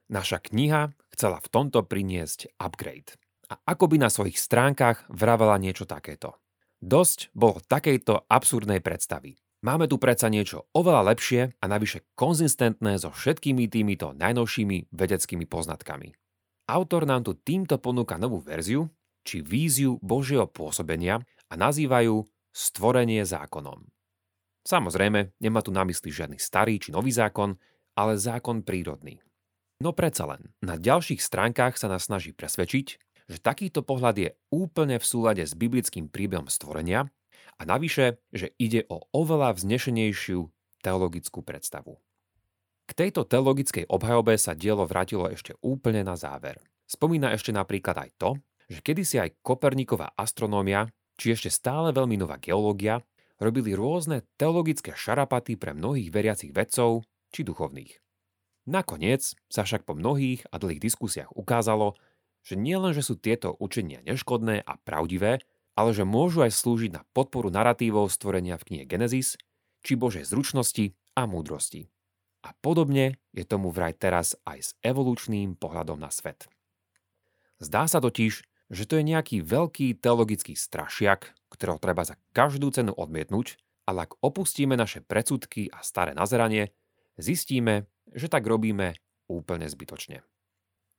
Naša 0.09 0.41
kniha 0.41 0.91
chcela 1.13 1.37
v 1.39 1.47
tomto 1.47 1.85
priniesť 1.85 2.49
upgrade. 2.57 3.15
A 3.45 3.61
ako 3.75 3.93
by 3.93 3.97
na 4.01 4.09
svojich 4.09 4.41
stránkach 4.41 5.05
vravela 5.07 5.57
niečo 5.61 5.85
takéto. 5.85 6.37
Dosť 6.81 7.33
bolo 7.33 7.61
takejto 7.61 8.25
absurdnej 8.29 8.81
predstavy. 8.81 9.37
Máme 9.65 9.89
tu 9.89 9.97
predsa 9.97 10.29
niečo 10.29 10.69
oveľa 10.77 11.15
lepšie 11.15 11.57
a 11.57 11.65
navyše 11.65 12.05
konzistentné 12.13 13.01
so 13.01 13.09
všetkými 13.09 13.65
týmito 13.65 14.13
najnovšími 14.13 14.93
vedeckými 14.93 15.49
poznatkami. 15.49 16.13
Autor 16.69 17.09
nám 17.09 17.25
tu 17.25 17.33
týmto 17.37 17.77
ponúka 17.81 18.17
novú 18.17 18.41
verziu, 18.41 18.89
či 19.25 19.41
víziu 19.41 19.97
Božieho 20.01 20.45
pôsobenia 20.45 21.21
a 21.49 21.53
nazývajú 21.57 22.25
stvorenie 22.53 23.25
zákonom. 23.25 23.85
Samozrejme, 24.65 25.37
nemá 25.37 25.61
tu 25.61 25.69
na 25.69 25.85
mysli 25.85 26.09
žiadny 26.09 26.41
starý 26.41 26.81
či 26.81 26.89
nový 26.89 27.13
zákon, 27.13 27.57
ale 27.93 28.17
zákon 28.17 28.65
prírodný. 28.65 29.21
No 29.77 29.93
predsa 29.93 30.25
len, 30.25 30.53
na 30.63 30.77
ďalších 30.77 31.21
stránkach 31.21 31.77
sa 31.77 31.85
nás 31.85 32.09
snaží 32.09 32.33
presvedčiť, 32.33 33.04
že 33.25 33.41
takýto 33.41 33.81
pohľad 33.81 34.15
je 34.17 34.29
úplne 34.53 35.01
v 35.01 35.05
súlade 35.05 35.43
s 35.45 35.57
biblickým 35.57 36.09
príbehom 36.09 36.49
stvorenia 36.49 37.09
a 37.57 37.61
navyše, 37.65 38.21
že 38.29 38.53
ide 38.61 38.85
o 38.91 39.07
oveľa 39.15 39.57
vznešenejšiu 39.57 40.39
teologickú 40.85 41.41
predstavu. 41.41 41.97
K 42.85 42.91
tejto 42.93 43.25
teologickej 43.25 43.89
obhajobe 43.89 44.37
sa 44.37 44.53
dielo 44.53 44.85
vrátilo 44.85 45.25
ešte 45.33 45.57
úplne 45.65 46.05
na 46.05 46.13
záver. 46.13 46.61
Spomína 46.85 47.33
ešte 47.33 47.49
napríklad 47.49 47.97
aj 47.97 48.09
to, 48.21 48.37
že 48.69 48.85
kedysi 48.85 49.17
aj 49.17 49.41
Koperníková 49.41 50.13
astronómia, 50.13 50.93
či 51.17 51.33
ešte 51.33 51.49
stále 51.49 51.89
veľmi 51.89 52.21
nová 52.21 52.37
geológia, 52.37 53.01
robili 53.41 53.73
rôzne 53.73 54.21
teologické 54.37 54.93
šarapaty 54.93 55.57
pre 55.57 55.73
mnohých 55.73 56.13
veriacich 56.13 56.53
vedcov 56.53 57.01
či 57.33 57.41
duchovných. 57.41 57.97
Nakoniec 58.69 59.33
sa 59.49 59.61
však 59.65 59.85
po 59.85 59.97
mnohých 59.97 60.45
a 60.49 60.57
dlhých 60.57 60.81
diskusiách 60.81 61.33
ukázalo, 61.33 61.97
že 62.45 62.53
nielen, 62.53 62.93
že 62.93 63.01
sú 63.01 63.17
tieto 63.17 63.57
učenia 63.57 64.05
neškodné 64.05 64.61
a 64.61 64.77
pravdivé, 64.85 65.41
ale 65.73 65.91
že 65.91 66.05
môžu 66.05 66.45
aj 66.45 66.53
slúžiť 66.53 66.91
na 66.93 67.01
podporu 67.11 67.49
narratívov 67.49 68.07
stvorenia 68.13 68.55
v 68.61 68.65
knihe 68.71 68.85
Genesis, 68.85 69.35
či 69.81 69.97
Božej 69.97 70.29
zručnosti 70.29 70.93
a 71.17 71.25
múdrosti. 71.25 71.89
A 72.45 72.53
podobne 72.61 73.17
je 73.33 73.41
tomu 73.41 73.73
vraj 73.73 73.97
teraz 73.97 74.37
aj 74.45 74.59
s 74.61 74.69
evolučným 74.85 75.57
pohľadom 75.57 75.97
na 75.97 76.13
svet. 76.13 76.45
Zdá 77.57 77.89
sa 77.89 77.97
totiž, 77.97 78.45
že 78.69 78.83
to 78.85 79.01
je 79.01 79.03
nejaký 79.05 79.41
veľký 79.41 79.97
teologický 79.97 80.53
strašiak, 80.53 81.33
ktorého 81.49 81.81
treba 81.81 82.05
za 82.05 82.17
každú 82.37 82.69
cenu 82.69 82.93
odmietnúť, 82.93 83.57
ale 83.89 84.05
ak 84.09 84.21
opustíme 84.21 84.77
naše 84.77 85.01
predsudky 85.01 85.69
a 85.73 85.81
staré 85.81 86.13
nazeranie, 86.13 86.73
zistíme, 87.17 87.89
že 88.13 88.29
tak 88.29 88.45
robíme 88.45 88.97
úplne 89.29 89.65
zbytočne. 89.69 90.21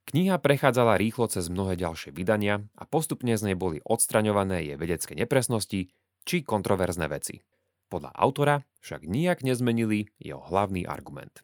Kniha 0.07 0.39
prechádzala 0.39 1.03
rýchlo 1.03 1.27
cez 1.27 1.51
mnohé 1.51 1.75
ďalšie 1.75 2.15
vydania 2.15 2.63
a 2.79 2.87
postupne 2.87 3.35
z 3.35 3.51
nej 3.51 3.57
boli 3.59 3.83
odstraňované 3.83 4.63
jej 4.63 4.79
vedecké 4.79 5.19
nepresnosti 5.19 5.91
či 6.23 6.37
kontroverzné 6.47 7.11
veci. 7.11 7.43
Podľa 7.91 8.15
autora 8.15 8.63
však 8.87 9.03
nijak 9.03 9.43
nezmenili 9.43 10.07
jeho 10.23 10.43
hlavný 10.47 10.87
argument. 10.87 11.43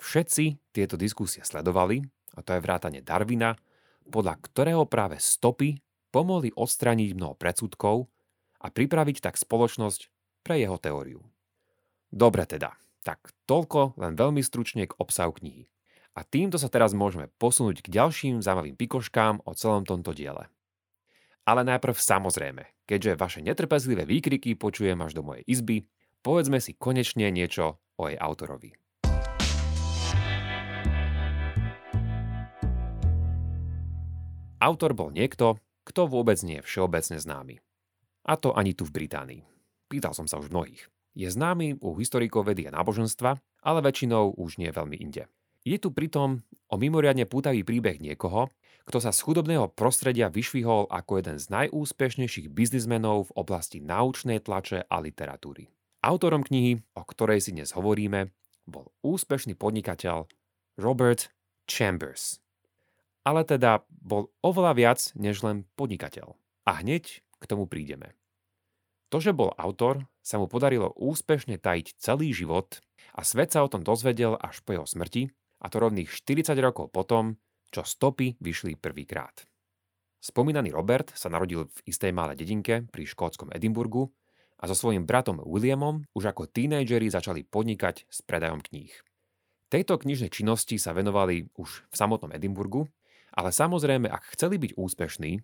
Všetci 0.00 0.72
tieto 0.72 0.96
diskusie 0.96 1.44
sledovali, 1.44 2.00
a 2.36 2.40
to 2.40 2.56
je 2.56 2.64
vrátane 2.64 3.04
Darwina, 3.04 3.60
podľa 4.08 4.40
ktorého 4.48 4.88
práve 4.88 5.20
stopy 5.20 5.84
pomohli 6.08 6.56
odstraniť 6.56 7.12
mnoho 7.12 7.36
predsudkov 7.36 8.08
a 8.64 8.66
pripraviť 8.72 9.20
tak 9.20 9.36
spoločnosť 9.36 10.08
pre 10.40 10.56
jeho 10.56 10.80
teóriu. 10.80 11.20
Dobre 12.08 12.48
teda, 12.48 12.80
tak 13.04 13.28
toľko 13.44 14.00
len 14.00 14.16
veľmi 14.16 14.40
stručne 14.40 14.88
k 14.88 14.96
obsahu 14.96 15.36
knihy. 15.36 15.68
A 16.18 16.26
týmto 16.26 16.58
sa 16.58 16.66
teraz 16.66 16.90
môžeme 16.90 17.30
posunúť 17.38 17.86
k 17.86 17.94
ďalším 17.94 18.42
zaujímavým 18.42 18.74
pikoškám 18.74 19.46
o 19.46 19.54
celom 19.54 19.86
tomto 19.86 20.10
diele. 20.10 20.50
Ale 21.46 21.62
najprv 21.62 21.94
samozrejme, 21.94 22.66
keďže 22.84 23.18
vaše 23.18 23.40
netrpezlivé 23.46 24.02
výkriky 24.04 24.58
počujem 24.58 24.98
až 25.06 25.14
do 25.14 25.22
mojej 25.22 25.46
izby, 25.46 25.86
povedzme 26.20 26.58
si 26.58 26.74
konečne 26.74 27.30
niečo 27.30 27.78
o 27.94 28.10
jej 28.10 28.18
autorovi. 28.18 28.74
Autor 34.60 34.92
bol 34.92 35.08
niekto, 35.08 35.56
kto 35.88 36.04
vôbec 36.04 36.36
nie 36.44 36.60
je 36.60 36.66
všeobecne 36.68 37.16
známy. 37.16 37.64
A 38.28 38.36
to 38.36 38.52
ani 38.52 38.76
tu 38.76 38.84
v 38.84 38.92
Británii. 38.92 39.42
Pýtal 39.88 40.12
som 40.12 40.28
sa 40.28 40.36
už 40.36 40.52
mnohých. 40.52 40.92
Je 41.16 41.32
známy 41.32 41.80
u 41.80 41.96
historikov 41.96 42.44
vedy 42.44 42.68
a 42.68 42.74
náboženstva, 42.76 43.40
ale 43.64 43.80
väčšinou 43.80 44.36
už 44.36 44.60
nie 44.60 44.68
veľmi 44.68 45.00
inde. 45.00 45.24
Je 45.70 45.78
tu 45.78 45.94
pritom 45.94 46.42
o 46.66 46.74
mimoriadne 46.74 47.30
pútavý 47.30 47.62
príbeh 47.62 48.02
niekoho, 48.02 48.50
kto 48.90 48.98
sa 48.98 49.14
z 49.14 49.22
chudobného 49.22 49.70
prostredia 49.70 50.26
vyšvihol 50.26 50.90
ako 50.90 51.22
jeden 51.22 51.38
z 51.38 51.46
najúspešnejších 51.46 52.50
biznismenov 52.50 53.30
v 53.30 53.34
oblasti 53.38 53.78
náučnej 53.78 54.42
tlače 54.42 54.82
a 54.90 54.98
literatúry. 54.98 55.70
Autorom 56.02 56.42
knihy, 56.42 56.82
o 56.98 57.02
ktorej 57.06 57.46
si 57.46 57.54
dnes 57.54 57.70
hovoríme, 57.70 58.34
bol 58.66 58.90
úspešný 59.06 59.54
podnikateľ 59.54 60.26
Robert 60.74 61.30
Chambers. 61.70 62.42
Ale 63.22 63.46
teda 63.46 63.86
bol 63.94 64.34
oveľa 64.42 64.74
viac 64.74 65.00
než 65.14 65.46
len 65.46 65.70
podnikateľ. 65.78 66.34
A 66.66 66.82
hneď 66.82 67.22
k 67.38 67.44
tomu 67.46 67.70
prídeme. 67.70 68.18
To, 69.14 69.22
že 69.22 69.30
bol 69.30 69.54
autor, 69.54 70.02
sa 70.18 70.42
mu 70.42 70.50
podarilo 70.50 70.90
úspešne 70.98 71.62
tajiť 71.62 71.94
celý 71.94 72.34
život 72.34 72.82
a 73.14 73.22
svet 73.22 73.54
sa 73.54 73.62
o 73.62 73.70
tom 73.70 73.86
dozvedel 73.86 74.34
až 74.34 74.66
po 74.66 74.74
jeho 74.74 74.86
smrti, 74.86 75.30
a 75.60 75.66
to 75.68 75.76
rovných 75.78 76.08
40 76.08 76.56
rokov 76.58 76.88
potom, 76.90 77.36
čo 77.70 77.84
stopy 77.84 78.40
vyšli 78.40 78.80
prvýkrát. 78.80 79.44
Spomínaný 80.20 80.76
Robert 80.76 81.16
sa 81.16 81.32
narodil 81.32 81.64
v 81.64 81.78
istej 81.88 82.12
malej 82.12 82.44
dedinke 82.44 82.84
pri 82.92 83.08
škótskom 83.08 83.48
Edimburgu 83.56 84.12
a 84.60 84.68
so 84.68 84.76
svojím 84.76 85.08
bratom 85.08 85.40
Williamom 85.40 86.04
už 86.12 86.36
ako 86.36 86.44
tínejdžeri 86.44 87.08
začali 87.08 87.40
podnikať 87.48 88.04
s 88.04 88.20
predajom 88.20 88.60
kníh. 88.60 88.92
Tejto 89.70 89.96
knižnej 89.96 90.28
činnosti 90.28 90.76
sa 90.76 90.92
venovali 90.92 91.48
už 91.56 91.88
v 91.88 91.94
samotnom 91.94 92.34
Edimburgu, 92.34 92.90
ale 93.30 93.54
samozrejme, 93.54 94.10
ak 94.10 94.34
chceli 94.34 94.58
byť 94.58 94.74
úspešní, 94.74 95.40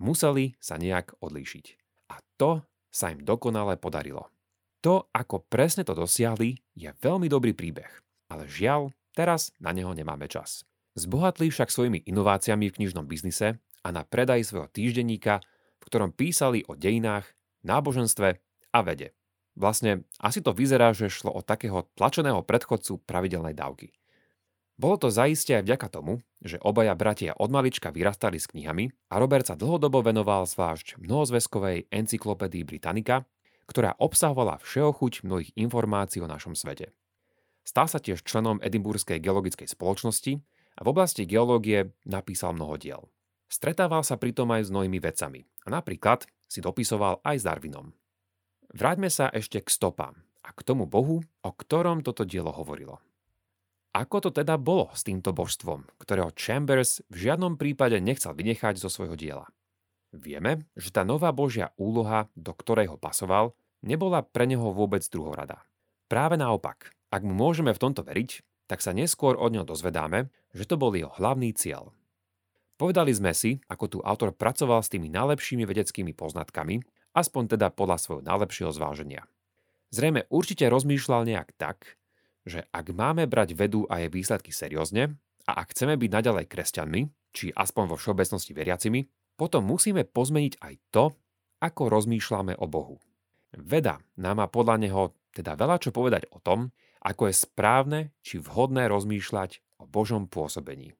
museli 0.00 0.56
sa 0.58 0.80
nejak 0.80 1.20
odlíšiť. 1.20 1.66
A 2.08 2.18
to 2.40 2.64
sa 2.88 3.12
im 3.12 3.20
dokonale 3.20 3.76
podarilo. 3.76 4.32
To, 4.80 5.12
ako 5.12 5.44
presne 5.44 5.84
to 5.84 5.92
dosiahli, 5.92 6.56
je 6.72 6.88
veľmi 6.88 7.28
dobrý 7.28 7.52
príbeh, 7.52 7.90
ale 8.32 8.48
žiaľ, 8.48 8.95
teraz 9.16 9.56
na 9.56 9.72
neho 9.72 9.96
nemáme 9.96 10.28
čas. 10.28 10.68
Zbohatli 10.92 11.48
však 11.48 11.72
svojimi 11.72 12.04
inováciami 12.04 12.68
v 12.68 12.76
knižnom 12.76 13.08
biznise 13.08 13.56
a 13.80 13.88
na 13.88 14.04
predaj 14.04 14.44
svojho 14.44 14.68
týždenníka, 14.68 15.40
v 15.80 15.84
ktorom 15.88 16.12
písali 16.12 16.68
o 16.68 16.76
dejinách, 16.76 17.24
náboženstve 17.64 18.28
a 18.72 18.78
vede. 18.84 19.16
Vlastne 19.56 20.04
asi 20.20 20.44
to 20.44 20.52
vyzerá, 20.52 20.92
že 20.92 21.08
šlo 21.08 21.32
o 21.32 21.40
takého 21.40 21.88
tlačeného 21.96 22.44
predchodcu 22.44 23.00
pravidelnej 23.08 23.56
dávky. 23.56 23.96
Bolo 24.76 25.00
to 25.00 25.08
zaiste 25.08 25.56
aj 25.56 25.64
vďaka 25.64 25.88
tomu, 25.88 26.20
že 26.44 26.60
obaja 26.60 26.92
bratia 26.92 27.32
od 27.32 27.48
malička 27.48 27.88
vyrastali 27.88 28.36
s 28.36 28.44
knihami 28.52 28.92
a 29.08 29.16
Robert 29.16 29.48
sa 29.48 29.56
dlhodobo 29.56 30.04
venoval 30.04 30.44
zvlášť 30.44 31.00
mnohozväzkovej 31.00 31.88
encyklopédii 31.88 32.68
Britannica, 32.68 33.24
ktorá 33.64 33.96
obsahovala 33.96 34.60
všeochuť 34.60 35.24
mnohých 35.24 35.56
informácií 35.56 36.20
o 36.20 36.28
našom 36.28 36.52
svete. 36.52 36.92
Stal 37.66 37.90
sa 37.90 37.98
tiež 37.98 38.22
členom 38.22 38.62
Edimburskej 38.62 39.18
geologickej 39.18 39.66
spoločnosti 39.66 40.38
a 40.78 40.80
v 40.86 40.90
oblasti 40.94 41.26
geológie 41.26 41.90
napísal 42.06 42.54
mnoho 42.54 42.78
diel. 42.78 43.02
Stretával 43.50 44.06
sa 44.06 44.14
pritom 44.14 44.46
aj 44.54 44.70
s 44.70 44.72
mnohými 44.72 45.02
vecami 45.02 45.42
a 45.66 45.74
napríklad 45.74 46.30
si 46.46 46.62
dopisoval 46.62 47.26
aj 47.26 47.42
s 47.42 47.44
Darwinom. 47.44 47.90
Vráťme 48.70 49.10
sa 49.10 49.26
ešte 49.34 49.58
k 49.58 49.66
stopám 49.66 50.14
a 50.46 50.54
k 50.54 50.62
tomu 50.62 50.86
bohu, 50.86 51.26
o 51.26 51.50
ktorom 51.50 52.06
toto 52.06 52.22
dielo 52.22 52.54
hovorilo. 52.54 53.02
Ako 53.96 54.28
to 54.28 54.30
teda 54.30 54.60
bolo 54.60 54.92
s 54.94 55.02
týmto 55.02 55.34
božstvom, 55.34 55.88
ktorého 55.98 56.30
Chambers 56.36 57.02
v 57.10 57.26
žiadnom 57.26 57.58
prípade 57.58 57.96
nechcel 57.98 58.36
vynechať 58.36 58.78
zo 58.78 58.92
svojho 58.92 59.16
diela? 59.18 59.48
Vieme, 60.14 60.68
že 60.78 60.94
tá 60.94 61.02
nová 61.02 61.32
božia 61.34 61.74
úloha, 61.80 62.28
do 62.36 62.52
ktorej 62.54 62.94
ho 62.94 63.00
pasoval, 63.00 63.56
nebola 63.82 64.22
pre 64.22 64.44
neho 64.44 64.70
vôbec 64.70 65.02
druhorada. 65.08 65.64
Práve 66.06 66.38
naopak, 66.38 66.95
ak 67.16 67.24
mu 67.24 67.32
môžeme 67.32 67.72
v 67.72 67.80
tomto 67.80 68.04
veriť, 68.04 68.44
tak 68.68 68.84
sa 68.84 68.92
neskôr 68.92 69.40
od 69.40 69.56
neho 69.56 69.64
dozvedáme, 69.64 70.28
že 70.52 70.68
to 70.68 70.76
bol 70.76 70.92
jeho 70.92 71.08
hlavný 71.16 71.56
cieľ. 71.56 71.96
Povedali 72.76 73.08
sme 73.16 73.32
si, 73.32 73.56
ako 73.72 73.84
tu 73.88 73.98
autor 74.04 74.36
pracoval 74.36 74.84
s 74.84 74.92
tými 74.92 75.08
najlepšími 75.08 75.64
vedeckými 75.64 76.12
poznatkami, 76.12 76.84
aspoň 77.16 77.56
teda 77.56 77.72
podľa 77.72 77.96
svojho 77.96 78.22
najlepšieho 78.28 78.68
zváženia. 78.68 79.24
Zrejme 79.88 80.28
určite 80.28 80.68
rozmýšľal 80.68 81.24
nejak 81.24 81.56
tak, 81.56 81.96
že 82.44 82.68
ak 82.68 82.92
máme 82.92 83.24
brať 83.24 83.56
vedu 83.56 83.88
a 83.88 84.04
jej 84.04 84.12
výsledky 84.12 84.52
seriózne 84.52 85.16
a 85.48 85.52
ak 85.64 85.72
chceme 85.72 85.96
byť 85.96 86.10
naďalej 86.12 86.44
kresťanmi, 86.52 87.00
či 87.32 87.48
aspoň 87.56 87.84
vo 87.88 87.96
všeobecnosti 87.96 88.52
veriacimi, 88.52 89.08
potom 89.40 89.64
musíme 89.64 90.04
pozmeniť 90.04 90.60
aj 90.60 90.74
to, 90.92 91.04
ako 91.64 91.88
rozmýšľame 91.88 92.60
o 92.60 92.66
Bohu. 92.68 93.00
Veda 93.56 94.04
nám 94.20 94.44
má 94.44 94.46
podľa 94.52 94.76
neho 94.76 95.02
teda 95.36 95.52
veľa 95.52 95.76
čo 95.80 95.92
povedať 95.92 96.28
o 96.32 96.40
tom, 96.40 96.72
ako 97.06 97.30
je 97.30 97.34
správne 97.38 98.00
či 98.26 98.42
vhodné 98.42 98.90
rozmýšľať 98.90 99.62
o 99.78 99.86
Božom 99.86 100.26
pôsobení. 100.26 100.98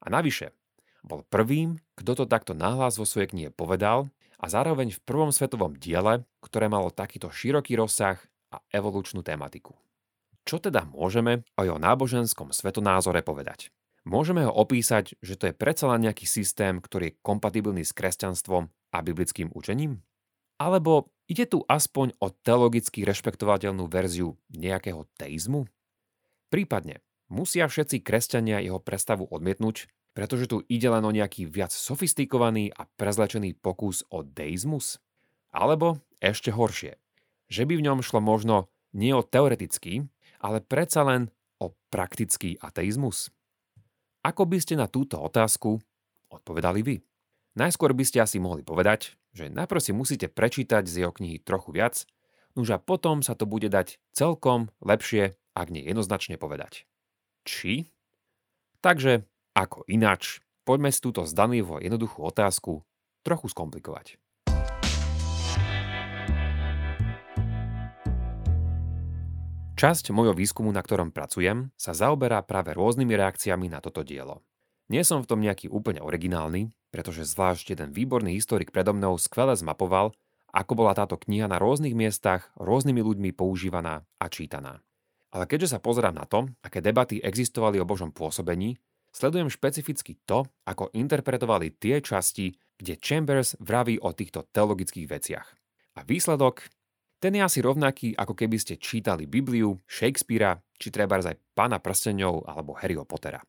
A 0.00 0.08
navyše, 0.08 0.56
bol 1.04 1.20
prvým, 1.28 1.84
kto 2.00 2.16
to 2.16 2.24
takto 2.24 2.56
nahlas 2.56 2.96
vo 2.96 3.04
svojej 3.04 3.28
knihe 3.28 3.50
povedal 3.52 4.08
a 4.40 4.48
zároveň 4.48 4.96
v 4.96 5.04
prvom 5.04 5.28
svetovom 5.28 5.76
diele, 5.76 6.24
ktoré 6.40 6.72
malo 6.72 6.88
takýto 6.88 7.28
široký 7.28 7.76
rozsah 7.76 8.16
a 8.48 8.56
evolučnú 8.72 9.20
tematiku. 9.20 9.76
Čo 10.48 10.60
teda 10.64 10.88
môžeme 10.88 11.44
o 11.56 11.64
jeho 11.64 11.76
náboženskom 11.76 12.52
svetonázore 12.52 13.20
povedať? 13.20 13.68
Môžeme 14.04 14.44
ho 14.44 14.52
opísať, 14.52 15.16
že 15.24 15.36
to 15.40 15.48
je 15.48 15.56
predsa 15.56 15.88
len 15.88 16.04
nejaký 16.08 16.28
systém, 16.28 16.76
ktorý 16.80 17.12
je 17.12 17.16
kompatibilný 17.24 17.84
s 17.84 17.96
kresťanstvom 17.96 18.68
a 18.68 18.96
biblickým 19.00 19.48
učením? 19.56 20.04
Alebo 20.60 21.08
ide 21.30 21.44
tu 21.48 21.64
aspoň 21.66 22.16
o 22.20 22.32
teologicky 22.32 23.02
rešpektovateľnú 23.04 23.88
verziu 23.88 24.36
nejakého 24.52 25.08
teizmu? 25.16 25.68
Prípadne, 26.52 27.00
musia 27.32 27.66
všetci 27.66 28.04
kresťania 28.04 28.62
jeho 28.62 28.78
predstavu 28.78 29.26
odmietnúť, 29.28 29.90
pretože 30.14 30.46
tu 30.46 30.62
ide 30.70 30.86
len 30.86 31.02
o 31.02 31.10
nejaký 31.10 31.50
viac 31.50 31.74
sofistikovaný 31.74 32.70
a 32.70 32.86
prezlečený 32.86 33.58
pokus 33.58 34.06
o 34.14 34.22
deizmus? 34.22 35.02
Alebo 35.50 35.98
ešte 36.22 36.54
horšie, 36.54 36.94
že 37.50 37.62
by 37.66 37.74
v 37.78 37.84
ňom 37.90 37.98
šlo 38.02 38.22
možno 38.22 38.70
nie 38.94 39.10
o 39.10 39.26
teoretický, 39.26 40.06
ale 40.38 40.62
predsa 40.62 41.02
len 41.02 41.34
o 41.58 41.74
praktický 41.90 42.60
ateizmus? 42.62 43.34
Ako 44.24 44.48
by 44.48 44.56
ste 44.62 44.78
na 44.78 44.88
túto 44.88 45.20
otázku 45.20 45.82
odpovedali 46.32 46.80
vy? 46.80 46.96
Najskôr 47.54 47.94
by 47.94 48.04
ste 48.06 48.18
asi 48.22 48.42
mohli 48.42 48.64
povedať, 48.66 49.14
že 49.34 49.50
najprv 49.50 49.80
si 49.82 49.90
musíte 49.90 50.30
prečítať 50.30 50.86
z 50.86 51.04
jeho 51.04 51.12
knihy 51.12 51.42
trochu 51.42 51.74
viac, 51.74 52.06
nuž 52.54 52.70
a 52.70 52.78
potom 52.78 53.20
sa 53.20 53.34
to 53.34 53.50
bude 53.50 53.66
dať 53.66 53.98
celkom 54.14 54.70
lepšie, 54.78 55.34
ak 55.58 55.74
nie 55.74 55.82
jednoznačne 55.82 56.38
povedať. 56.38 56.86
Či? 57.42 57.90
Takže, 58.78 59.26
ako 59.58 59.82
ináč, 59.90 60.38
poďme 60.62 60.94
si 60.94 61.02
túto 61.02 61.26
zdanlivo 61.26 61.82
jednoduchú 61.82 62.22
otázku 62.22 62.86
trochu 63.26 63.46
skomplikovať. 63.50 64.22
Časť 69.74 70.14
mojho 70.14 70.38
výskumu, 70.38 70.70
na 70.70 70.80
ktorom 70.80 71.10
pracujem, 71.10 71.74
sa 71.74 71.90
zaoberá 71.90 72.46
práve 72.46 72.70
rôznymi 72.78 73.18
reakciami 73.18 73.66
na 73.66 73.82
toto 73.82 74.06
dielo. 74.06 74.46
Nie 74.86 75.02
som 75.02 75.18
v 75.18 75.28
tom 75.28 75.42
nejaký 75.42 75.66
úplne 75.66 75.98
originálny, 75.98 76.70
pretože 76.94 77.26
zvlášť 77.26 77.74
jeden 77.74 77.90
výborný 77.90 78.38
historik 78.38 78.70
predo 78.70 78.94
mnou 78.94 79.18
skvele 79.18 79.58
zmapoval, 79.58 80.14
ako 80.54 80.78
bola 80.78 80.94
táto 80.94 81.18
kniha 81.18 81.50
na 81.50 81.58
rôznych 81.58 81.90
miestach 81.90 82.54
rôznymi 82.54 83.02
ľuďmi 83.02 83.30
používaná 83.34 84.06
a 84.22 84.26
čítaná. 84.30 84.78
Ale 85.34 85.50
keďže 85.50 85.74
sa 85.74 85.82
pozerám 85.82 86.14
na 86.14 86.22
to, 86.30 86.46
aké 86.62 86.78
debaty 86.78 87.18
existovali 87.18 87.82
o 87.82 87.88
Božom 87.88 88.14
pôsobení, 88.14 88.78
sledujem 89.10 89.50
špecificky 89.50 90.22
to, 90.22 90.46
ako 90.62 90.94
interpretovali 90.94 91.74
tie 91.74 91.98
časti, 91.98 92.54
kde 92.78 93.02
Chambers 93.02 93.58
vraví 93.58 93.98
o 93.98 94.14
týchto 94.14 94.46
teologických 94.54 95.10
veciach. 95.10 95.48
A 95.98 96.06
výsledok 96.06 96.70
ten 97.18 97.34
je 97.34 97.42
asi 97.42 97.58
rovnaký, 97.58 98.14
ako 98.14 98.38
keby 98.38 98.54
ste 98.62 98.78
čítali 98.78 99.26
Bibliu, 99.26 99.82
Shakespearea, 99.90 100.62
či 100.78 100.94
treba 100.94 101.18
aj 101.18 101.34
Pána 101.58 101.82
prstenov 101.82 102.46
alebo 102.46 102.78
Harryho 102.78 103.02
Pottera. 103.02 103.42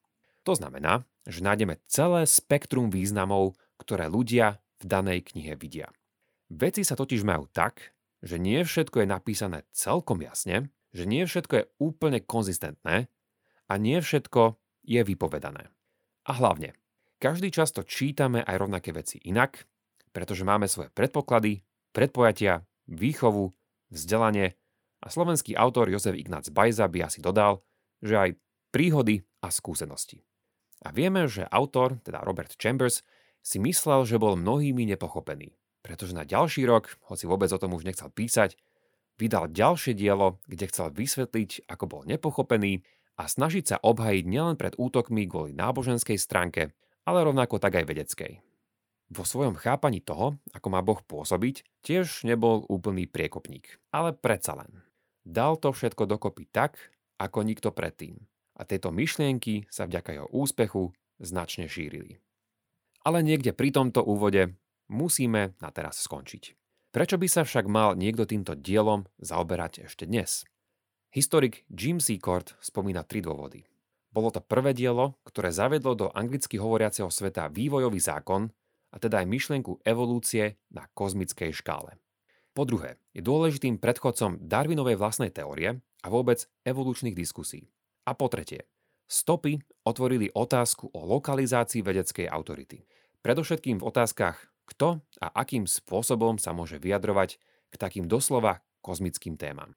To 0.46 0.54
znamená, 0.54 1.10
že 1.26 1.42
nájdeme 1.42 1.82
celé 1.90 2.30
spektrum 2.30 2.94
významov, 2.94 3.58
ktoré 3.82 4.06
ľudia 4.06 4.62
v 4.78 4.84
danej 4.86 5.34
knihe 5.34 5.58
vidia. 5.58 5.90
Veci 6.54 6.86
sa 6.86 6.94
totiž 6.94 7.26
majú 7.26 7.50
tak, 7.50 7.98
že 8.22 8.38
nie 8.38 8.62
všetko 8.62 9.02
je 9.04 9.08
napísané 9.10 9.58
celkom 9.74 10.22
jasne, 10.22 10.70
že 10.94 11.10
nie 11.10 11.26
všetko 11.26 11.54
je 11.58 11.70
úplne 11.82 12.22
konzistentné 12.22 13.10
a 13.66 13.74
nie 13.82 13.98
všetko 13.98 14.62
je 14.86 15.02
vypovedané. 15.02 15.74
A 16.30 16.32
hlavne, 16.38 16.78
každý 17.18 17.50
často 17.50 17.82
čítame 17.82 18.46
aj 18.46 18.56
rovnaké 18.62 18.94
veci 18.94 19.18
inak, 19.26 19.66
pretože 20.14 20.46
máme 20.46 20.70
svoje 20.70 20.94
predpoklady, 20.94 21.66
predpojatia, 21.90 22.62
výchovu 22.86 23.50
vzdelanie 23.90 24.54
a 25.02 25.08
slovenský 25.10 25.58
autor 25.58 25.90
Jozef 25.90 26.14
Ignác 26.14 26.54
Bajza 26.54 26.86
by 26.86 27.10
asi 27.10 27.20
dodal, 27.20 27.66
že 28.06 28.14
aj 28.14 28.30
príhody 28.70 29.26
a 29.42 29.50
skúsenosti. 29.50 30.22
A 30.86 30.94
vieme, 30.94 31.26
že 31.26 31.50
autor, 31.50 31.98
teda 32.06 32.22
Robert 32.22 32.54
Chambers, 32.62 33.02
si 33.42 33.58
myslel, 33.58 34.06
že 34.06 34.22
bol 34.22 34.38
mnohými 34.38 34.86
nepochopený, 34.94 35.58
pretože 35.82 36.14
na 36.14 36.26
ďalší 36.26 36.66
rok, 36.70 36.94
hoci 37.10 37.26
vôbec 37.26 37.50
o 37.50 37.62
tom 37.62 37.74
už 37.74 37.90
nechcel 37.90 38.14
písať, 38.14 38.54
vydal 39.18 39.50
ďalšie 39.50 39.98
dielo, 39.98 40.38
kde 40.46 40.70
chcel 40.70 40.94
vysvetliť, 40.94 41.66
ako 41.66 41.86
bol 41.90 42.02
nepochopený 42.06 42.86
a 43.18 43.26
snažiť 43.26 43.66
sa 43.66 43.78
obhajiť 43.82 44.24
nielen 44.30 44.56
pred 44.62 44.78
útokmi 44.78 45.26
kvôli 45.26 45.58
náboženskej 45.58 46.22
stránke, 46.22 46.74
ale 47.06 47.26
rovnako 47.26 47.58
tak 47.58 47.82
aj 47.82 47.86
vedeckej. 47.86 48.34
Vo 49.14 49.22
svojom 49.22 49.54
chápaní 49.54 50.02
toho, 50.02 50.42
ako 50.54 50.68
má 50.74 50.82
Boh 50.82 50.98
pôsobiť, 50.98 51.86
tiež 51.86 52.26
nebol 52.26 52.66
úplný 52.66 53.06
priekopník, 53.06 53.78
ale 53.94 54.18
predsa 54.18 54.58
len. 54.58 54.82
Dal 55.22 55.58
to 55.62 55.70
všetko 55.70 56.10
dokopy 56.10 56.50
tak, 56.50 56.78
ako 57.22 57.46
nikto 57.46 57.70
predtým. 57.70 58.26
A 58.56 58.64
tieto 58.64 58.92
myšlienky 58.92 59.68
sa 59.68 59.84
vďaka 59.86 60.12
jeho 60.16 60.28
úspechu 60.32 60.96
značne 61.20 61.68
šírili. 61.68 62.20
Ale 63.04 63.22
niekde 63.22 63.52
pri 63.52 63.70
tomto 63.76 64.02
úvode 64.02 64.56
musíme 64.88 65.54
na 65.60 65.70
teraz 65.70 66.02
skončiť. 66.02 66.56
Prečo 66.96 67.20
by 67.20 67.28
sa 67.28 67.44
však 67.44 67.68
mal 67.68 68.00
niekto 68.00 68.24
týmto 68.24 68.56
dielom 68.56 69.04
zaoberať 69.20 69.92
ešte 69.92 70.08
dnes? 70.08 70.48
Historik 71.12 71.68
Jim 71.68 72.00
Secord 72.00 72.56
spomína 72.64 73.04
tri 73.04 73.20
dôvody. 73.20 73.68
Bolo 74.16 74.32
to 74.32 74.40
prvé 74.40 74.72
dielo, 74.72 75.20
ktoré 75.28 75.52
zavedlo 75.52 75.92
do 75.92 76.08
anglicky 76.16 76.56
hovoriaceho 76.56 77.12
sveta 77.12 77.52
vývojový 77.52 78.00
zákon, 78.00 78.48
a 78.92 78.96
teda 78.96 79.20
aj 79.20 79.28
myšlienku 79.28 79.84
evolúcie 79.84 80.56
na 80.72 80.88
kozmickej 80.96 81.52
škále. 81.52 82.00
Po 82.56 82.64
druhé, 82.64 82.96
je 83.12 83.20
dôležitým 83.20 83.76
predchodcom 83.76 84.40
Darwinovej 84.40 84.96
vlastnej 84.96 85.36
teórie 85.36 85.84
a 86.00 86.08
vôbec 86.08 86.48
evolučných 86.64 87.12
diskusí. 87.12 87.68
A 88.06 88.14
po 88.14 88.30
tretie, 88.30 88.70
stopy 89.10 89.58
otvorili 89.86 90.30
otázku 90.30 90.94
o 90.94 91.00
lokalizácii 91.06 91.82
vedeckej 91.82 92.30
autority. 92.30 92.86
Predovšetkým 93.26 93.82
v 93.82 93.88
otázkach, 93.90 94.38
kto 94.70 95.02
a 95.22 95.28
akým 95.34 95.66
spôsobom 95.66 96.38
sa 96.38 96.54
môže 96.54 96.78
vyjadrovať 96.78 97.42
k 97.70 97.76
takým 97.76 98.06
doslova 98.06 98.62
kozmickým 98.86 99.38
témam. 99.38 99.74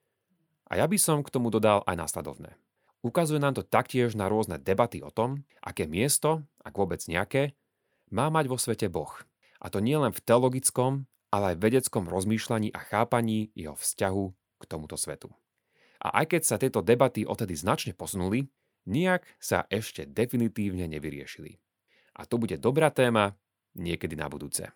A 0.69 0.77
ja 0.77 0.85
by 0.85 1.01
som 1.01 1.25
k 1.25 1.33
tomu 1.33 1.49
dodal 1.49 1.81
aj 1.89 1.97
následovné. 1.97 2.61
Ukazuje 3.01 3.41
nám 3.41 3.57
to 3.57 3.65
taktiež 3.65 4.13
na 4.13 4.29
rôzne 4.29 4.61
debaty 4.61 5.01
o 5.01 5.09
tom, 5.09 5.49
aké 5.65 5.89
miesto, 5.89 6.45
ak 6.61 6.77
vôbec 6.77 7.01
nejaké, 7.09 7.57
má 8.13 8.29
mať 8.29 8.53
vo 8.53 8.61
svete 8.61 8.93
Boh. 8.93 9.13
A 9.65 9.73
to 9.73 9.81
nie 9.81 9.97
len 9.97 10.13
v 10.13 10.21
teologickom, 10.21 11.09
ale 11.33 11.57
aj 11.57 11.61
vedeckom 11.63 12.05
rozmýšľaní 12.09 12.73
a 12.73 12.81
chápaní 12.85 13.49
jeho 13.57 13.77
vzťahu 13.77 14.25
k 14.61 14.65
tomuto 14.69 14.97
svetu. 15.01 15.33
A 15.99 16.23
aj 16.23 16.37
keď 16.37 16.43
sa 16.47 16.57
tieto 16.61 16.81
debaty 16.85 17.27
odtedy 17.27 17.59
značne 17.59 17.93
posunuli, 17.95 18.47
nijak 18.87 19.27
sa 19.43 19.67
ešte 19.67 20.07
definitívne 20.07 20.87
nevyriešili. 20.87 21.59
A 22.19 22.27
to 22.27 22.39
bude 22.39 22.59
dobrá 22.59 22.91
téma 22.91 23.35
niekedy 23.75 24.15
na 24.19 24.27
budúce. 24.31 24.71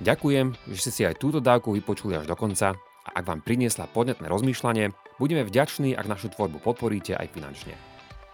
Ďakujem, 0.00 0.56
že 0.72 0.78
ste 0.78 0.92
si 0.92 1.02
aj 1.04 1.20
túto 1.20 1.38
dávku 1.38 1.74
vypočuli 1.76 2.16
až 2.16 2.26
do 2.26 2.36
konca 2.36 2.74
a 3.02 3.10
ak 3.18 3.24
vám 3.26 3.40
priniesla 3.42 3.90
podnetné 3.90 4.30
rozmýšľanie, 4.30 4.94
budeme 5.18 5.42
vďační, 5.42 5.94
ak 5.98 6.06
našu 6.06 6.30
tvorbu 6.32 6.62
podporíte 6.62 7.18
aj 7.18 7.28
finančne. 7.34 7.74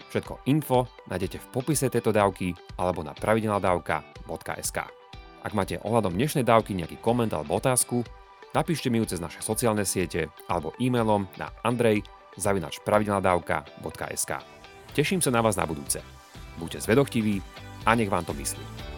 Všetko 0.08 0.48
info 0.48 0.88
nájdete 1.12 1.36
v 1.36 1.50
popise 1.52 1.92
tejto 1.92 2.12
dávky 2.12 2.56
alebo 2.80 3.04
na 3.04 3.12
pravidelnadavka.sk. 3.12 4.78
Ak 5.44 5.52
máte 5.52 5.76
ohľadom 5.84 6.16
dnešnej 6.16 6.44
dávky 6.44 6.72
nejaký 6.72 6.96
koment 7.04 7.32
alebo 7.32 7.60
otázku, 7.60 8.04
napíšte 8.52 8.88
mi 8.92 9.00
ju 9.02 9.08
cez 9.08 9.20
naše 9.20 9.40
sociálne 9.40 9.82
siete 9.82 10.30
alebo 10.48 10.76
e-mailom 10.78 11.26
na 11.36 11.52
andrej 11.64 12.04
Teším 14.94 15.20
sa 15.22 15.30
na 15.34 15.42
vás 15.42 15.58
na 15.58 15.66
budúce. 15.66 15.98
Buďte 16.58 16.86
zvedochtiví 16.86 17.42
a 17.86 17.94
nech 17.94 18.10
vám 18.10 18.24
to 18.24 18.34
myslí. 18.34 18.97